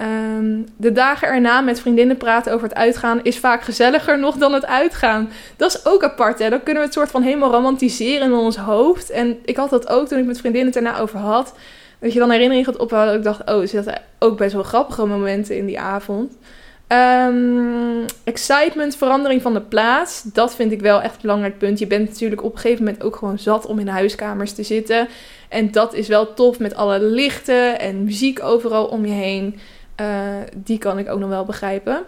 [0.00, 4.52] Um, de dagen erna met vriendinnen praten over het uitgaan is vaak gezelliger nog dan
[4.52, 5.30] het uitgaan.
[5.56, 6.50] Dat is ook apart, hè?
[6.50, 9.10] Dan kunnen we het soort van helemaal romantiseren in ons hoofd.
[9.10, 11.54] En ik had dat ook toen ik met vriendinnen het erna over had.
[11.98, 13.14] Dat je dan herinnering gaat ophalen.
[13.14, 16.32] Ik dacht, oh, ze hadden ook best wel grappige momenten in die avond.
[16.88, 20.22] Um, excitement, verandering van de plaats.
[20.22, 21.78] Dat vind ik wel echt een belangrijk punt.
[21.78, 25.08] Je bent natuurlijk op een gegeven moment ook gewoon zat om in huiskamers te zitten.
[25.48, 29.58] En dat is wel tof met alle lichten en muziek overal om je heen.
[30.00, 30.06] Uh,
[30.54, 32.02] die kan ik ook nog wel begrijpen.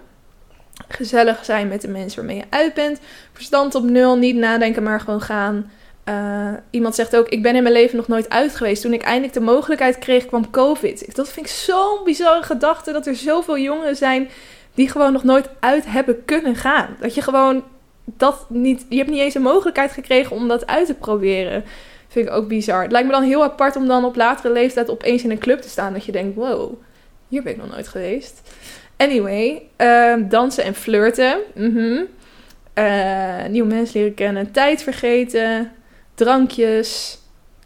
[0.88, 3.00] Gezellig zijn met de mensen waarmee je uit bent.
[3.32, 5.70] Verstand op nul, niet nadenken, maar gewoon gaan.
[6.08, 8.82] Uh, iemand zegt ook: Ik ben in mijn leven nog nooit uit geweest.
[8.82, 11.14] Toen ik eindelijk de mogelijkheid kreeg, kwam COVID.
[11.14, 14.28] Dat vind ik zo'n bizarre gedachte dat er zoveel jongeren zijn
[14.74, 16.96] die gewoon nog nooit uit hebben kunnen gaan.
[17.00, 17.64] Dat je gewoon
[18.04, 18.86] dat niet.
[18.88, 21.64] Je hebt niet eens een mogelijkheid gekregen om dat uit te proberen.
[22.08, 22.82] Vind ik ook bizar.
[22.82, 25.60] Het lijkt me dan heel apart om dan op latere leeftijd opeens in een club
[25.60, 25.92] te staan.
[25.92, 26.72] Dat je denkt: wow,
[27.28, 28.40] hier ben ik nog nooit geweest.
[28.96, 31.38] Anyway, uh, dansen en flirten.
[31.54, 32.06] Mm -hmm.
[32.74, 34.50] uh, nieuwe mensen leren kennen.
[34.50, 35.72] Tijd vergeten.
[36.14, 37.18] Drankjes.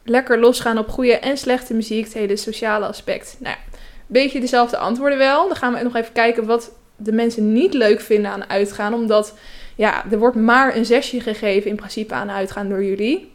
[0.04, 2.04] Lekker losgaan op goede en slechte muziek.
[2.04, 3.36] Het hele sociale aspect.
[3.38, 5.48] Nou ja, beetje dezelfde antwoorden wel.
[5.48, 8.94] Dan gaan we nog even kijken wat de mensen niet leuk vinden aan uitgaan.
[8.94, 9.34] Omdat
[9.76, 13.32] ja, er wordt maar een zesje gegeven in principe aan uitgaan door jullie.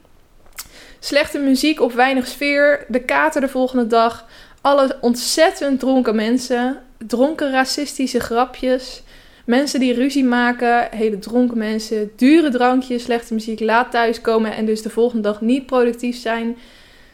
[1.00, 2.86] Slechte muziek of weinig sfeer.
[2.88, 4.26] De kater de volgende dag.
[4.68, 6.78] Alle ontzettend dronken mensen.
[6.98, 9.04] Dronken racistische grapjes.
[9.46, 10.88] Mensen die ruzie maken.
[10.92, 12.12] Hele dronken mensen.
[12.16, 13.60] Dure drankjes, slechte muziek.
[13.60, 16.58] Laat thuiskomen en dus de volgende dag niet productief zijn.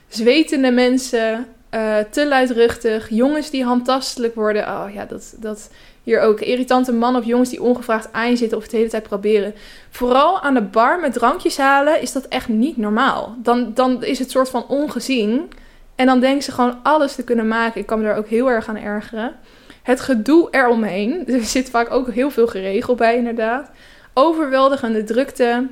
[0.07, 1.45] Zwetende mensen.
[1.73, 3.09] Uh, te luidruchtig.
[3.09, 4.63] Jongens die handtastelijk worden.
[4.67, 5.69] Oh ja, dat, dat
[6.03, 6.39] hier ook.
[6.39, 9.53] Irritante mannen of jongens die ongevraagd aan zitten of het de hele tijd proberen.
[9.89, 13.35] Vooral aan de bar met drankjes halen is dat echt niet normaal.
[13.37, 15.49] Dan, dan is het soort van ongezien.
[15.95, 17.81] En dan denken ze gewoon alles te kunnen maken.
[17.81, 19.35] Ik kan me daar ook heel erg aan ergeren.
[19.83, 21.23] Het gedoe eromheen.
[21.27, 23.69] Er zit vaak ook heel veel geregeld bij, inderdaad.
[24.13, 25.67] Overweldigende drukte.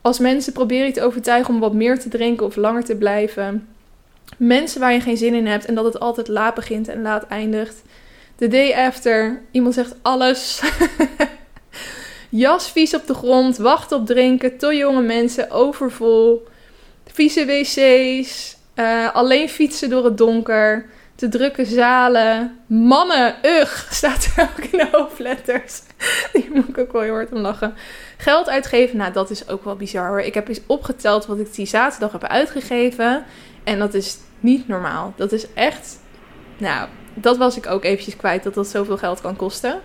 [0.00, 3.68] Als mensen proberen je te overtuigen om wat meer te drinken of langer te blijven.
[4.36, 7.26] Mensen waar je geen zin in hebt en dat het altijd laat begint en laat
[7.26, 7.82] eindigt.
[8.36, 10.62] De day after, iemand zegt alles.
[12.28, 16.46] Jas vies op de grond, wachten op drinken, te jonge mensen, overvol.
[17.06, 22.58] Vieze wc's, uh, alleen fietsen door het donker, te drukke zalen.
[22.66, 25.82] Mannen, ugh, staat er ook in de hoofdletters.
[26.32, 27.74] Die moet ik ook wel heel hard om lachen.
[28.16, 30.20] Geld uitgeven, nou dat is ook wel bizar hoor.
[30.20, 33.24] Ik heb eens opgeteld wat ik die zaterdag heb uitgegeven.
[33.64, 35.12] En dat is niet normaal.
[35.16, 35.98] Dat is echt,
[36.58, 39.80] nou, dat was ik ook eventjes kwijt, dat dat zoveel geld kan kosten.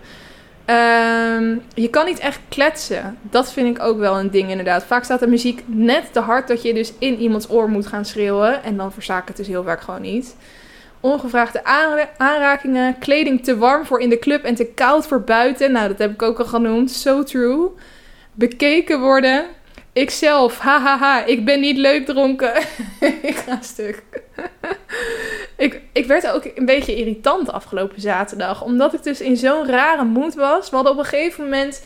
[0.70, 3.18] Um, je kan niet echt kletsen.
[3.22, 4.84] Dat vind ik ook wel een ding inderdaad.
[4.84, 8.05] Vaak staat de muziek net te hard dat je dus in iemands oor moet gaan
[8.05, 8.63] schreeuwen.
[8.63, 10.36] En dan verzaakt het dus heel vaak gewoon niet.
[10.99, 11.63] Ongevraagde
[12.18, 12.99] aanrakingen.
[12.99, 15.72] Kleding te warm voor in de club en te koud voor buiten.
[15.72, 16.91] Nou, dat heb ik ook al genoemd.
[16.91, 17.70] So true.
[18.34, 19.45] Bekeken worden.
[19.96, 22.56] Ikzelf, hahaha, ik ben niet leuk dronken.
[23.22, 24.04] ik ga stuk.
[25.58, 28.64] ik, ik werd ook een beetje irritant afgelopen zaterdag.
[28.64, 30.70] Omdat ik dus in zo'n rare moed was.
[30.70, 31.84] We hadden op een gegeven moment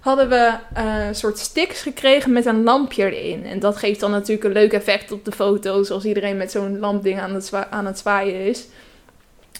[0.00, 3.44] hadden we uh, een soort sticks gekregen met een lampje erin.
[3.44, 5.90] En dat geeft dan natuurlijk een leuk effect op de foto's.
[5.90, 8.66] Als iedereen met zo'n lampding aan het, aan het zwaaien is.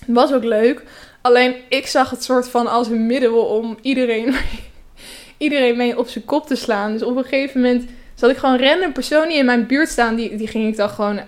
[0.06, 0.82] Was ook leuk.
[1.20, 4.34] Alleen ik zag het soort van als een middel om iedereen,
[5.40, 6.92] iedereen mee op zijn kop te slaan.
[6.92, 10.14] Dus op een gegeven moment zat ik gewoon random persoon die in mijn buurt staan.
[10.14, 11.20] Die, die ging ik dan gewoon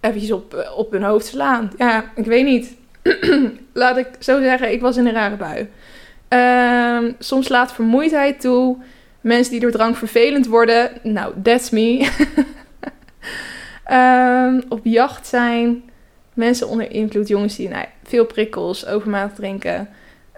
[0.00, 1.70] eventjes op, eh, op hun hoofd slaan.
[1.78, 2.76] Ja, ik weet niet.
[3.72, 5.68] Laat ik zo zeggen, ik was in een rare bui.
[6.28, 8.76] Um, soms laat vermoeidheid toe.
[9.20, 10.90] Mensen die door drank vervelend worden.
[11.02, 12.08] Nou, that's me.
[13.92, 15.82] um, op jacht zijn.
[16.34, 17.28] Mensen onder invloed.
[17.28, 19.88] Jongens die nou, veel prikkels, overmatig drinken.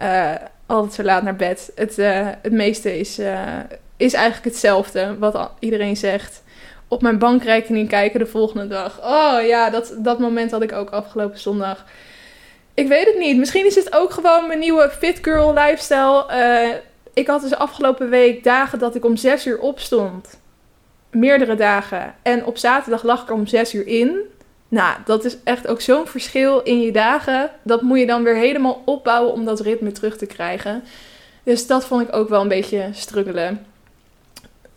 [0.03, 0.35] Uh,
[0.73, 1.73] altijd zo laat naar bed.
[1.75, 3.59] Het, uh, het meeste is, uh,
[3.97, 5.19] is eigenlijk hetzelfde.
[5.19, 6.43] Wat iedereen zegt.
[6.89, 9.01] Op mijn bankrekening kijken de volgende dag.
[9.05, 11.85] Oh ja, dat, dat moment had ik ook afgelopen zondag.
[12.75, 13.37] Ik weet het niet.
[13.37, 16.27] Misschien is het ook gewoon mijn nieuwe fit girl lifestyle.
[16.31, 16.75] Uh,
[17.13, 20.41] ik had dus afgelopen week dagen dat ik om 6 uur opstond.
[21.11, 22.15] Meerdere dagen.
[22.23, 24.19] En op zaterdag lag ik om 6 uur in.
[24.73, 27.51] Nou, dat is echt ook zo'n verschil in je dagen.
[27.63, 30.85] Dat moet je dan weer helemaal opbouwen om dat ritme terug te krijgen.
[31.43, 33.67] Dus dat vond ik ook wel een beetje struggelen.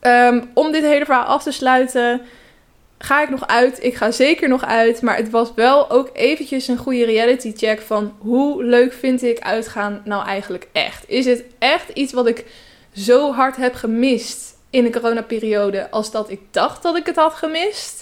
[0.02, 2.22] Um, om dit hele verhaal af te sluiten
[2.98, 3.84] ga ik nog uit?
[3.84, 5.02] Ik ga zeker nog uit.
[5.02, 9.40] Maar het was wel ook eventjes een goede reality check van hoe leuk vind ik
[9.40, 11.10] uitgaan nou eigenlijk echt?
[11.10, 12.46] Is het echt iets wat ik
[12.96, 17.34] zo hard heb gemist in de coronaperiode als dat ik dacht dat ik het had
[17.34, 17.95] gemist?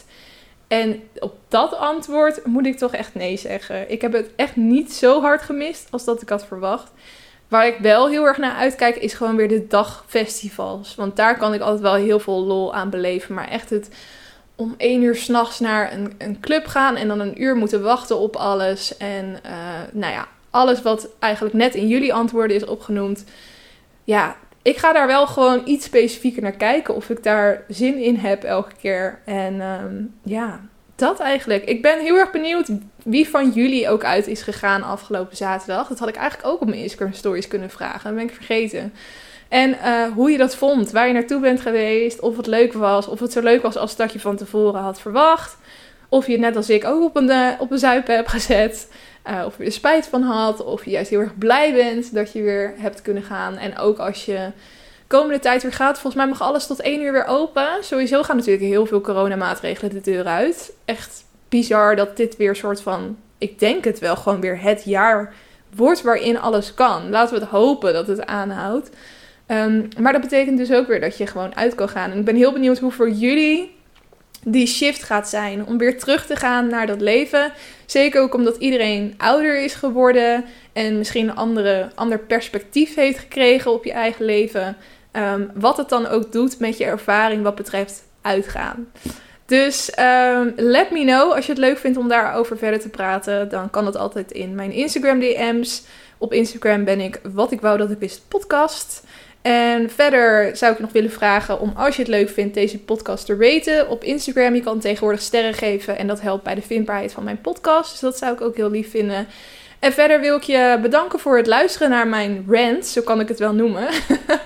[0.74, 3.92] En op dat antwoord moet ik toch echt nee zeggen.
[3.92, 6.92] Ik heb het echt niet zo hard gemist als dat ik had verwacht.
[7.48, 10.96] Waar ik wel heel erg naar uitkijk is gewoon weer de dagfestivals.
[10.96, 13.36] Want daar kan ik altijd wel heel veel lol aan beleven.
[13.36, 13.90] Maar echt het
[14.56, 18.18] om één uur s'nachts naar een, een club gaan en dan een uur moeten wachten
[18.18, 18.98] op alles.
[18.98, 19.52] En uh,
[19.92, 23.24] nou ja, alles wat eigenlijk net in jullie antwoorden is opgenoemd.
[24.04, 28.16] Ja, ik ga daar wel gewoon iets specifieker naar kijken of ik daar zin in
[28.16, 29.20] heb elke keer.
[29.26, 30.60] En um, ja,
[30.96, 31.64] dat eigenlijk.
[31.64, 32.70] Ik ben heel erg benieuwd
[33.04, 35.88] wie van jullie ook uit is gegaan afgelopen zaterdag.
[35.88, 38.04] Dat had ik eigenlijk ook op mijn Instagram stories kunnen vragen.
[38.04, 38.94] Dat ben ik vergeten.
[39.50, 43.08] En uh, hoe je dat vond, waar je naartoe bent geweest, of het leuk was,
[43.08, 45.58] of het zo leuk was als dat je van tevoren had verwacht.
[46.10, 48.88] Of je net als ik ook op een, uh, op een zuipen hebt gezet.
[49.30, 52.34] Uh, of je er spijt van had, of je juist heel erg blij bent dat
[52.34, 53.58] je weer hebt kunnen gaan.
[53.58, 54.52] En ook als je
[55.08, 57.68] komende tijd weer gaat, volgens mij mag alles tot één uur weer open.
[57.82, 60.74] Sowieso gaan natuurlijk heel veel coronamaatregelen de deur uit.
[60.86, 65.34] Echt bizar dat dit weer soort van, ik denk het wel, gewoon weer het jaar
[65.76, 67.10] wordt waarin alles kan.
[67.10, 68.90] Laten we het hopen dat het aanhoudt.
[69.48, 72.12] Um, maar dat betekent dus ook weer dat je gewoon uit kan gaan.
[72.12, 73.76] En ik ben heel benieuwd hoe voor jullie
[74.46, 75.66] die shift gaat zijn.
[75.66, 77.52] Om weer terug te gaan naar dat leven.
[77.86, 80.46] Zeker ook omdat iedereen ouder is geworden.
[80.74, 84.78] En misschien een andere, ander perspectief heeft gekregen op je eigen leven.
[85.12, 88.88] Um, wat het dan ook doet met je ervaring wat betreft uitgaan.
[89.46, 93.50] Dus um, let me know als je het leuk vindt om daarover verder te praten.
[93.50, 95.84] Dan kan dat altijd in mijn Instagram DM's.
[96.18, 99.04] Op Instagram ben ik wat ik wou dat ik wist podcast.
[99.44, 103.26] En verder zou ik nog willen vragen om, als je het leuk vindt, deze podcast
[103.26, 104.56] te raten op Instagram.
[104.56, 107.92] Je kan tegenwoordig sterren geven en dat helpt bij de vindbaarheid van mijn podcast.
[107.92, 109.28] Dus dat zou ik ook heel lief vinden.
[109.80, 113.28] En verder wil ik je bedanken voor het luisteren naar mijn rant, zo kan ik
[113.28, 113.88] het wel noemen.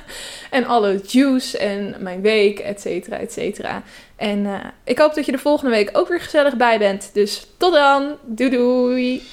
[0.49, 3.83] en alle juice en mijn week, et cetera, et cetera.
[4.15, 7.09] En uh, ik hoop dat je de volgende week ook weer gezellig bij bent.
[7.13, 8.15] Dus tot dan.
[8.25, 9.23] Doei doei.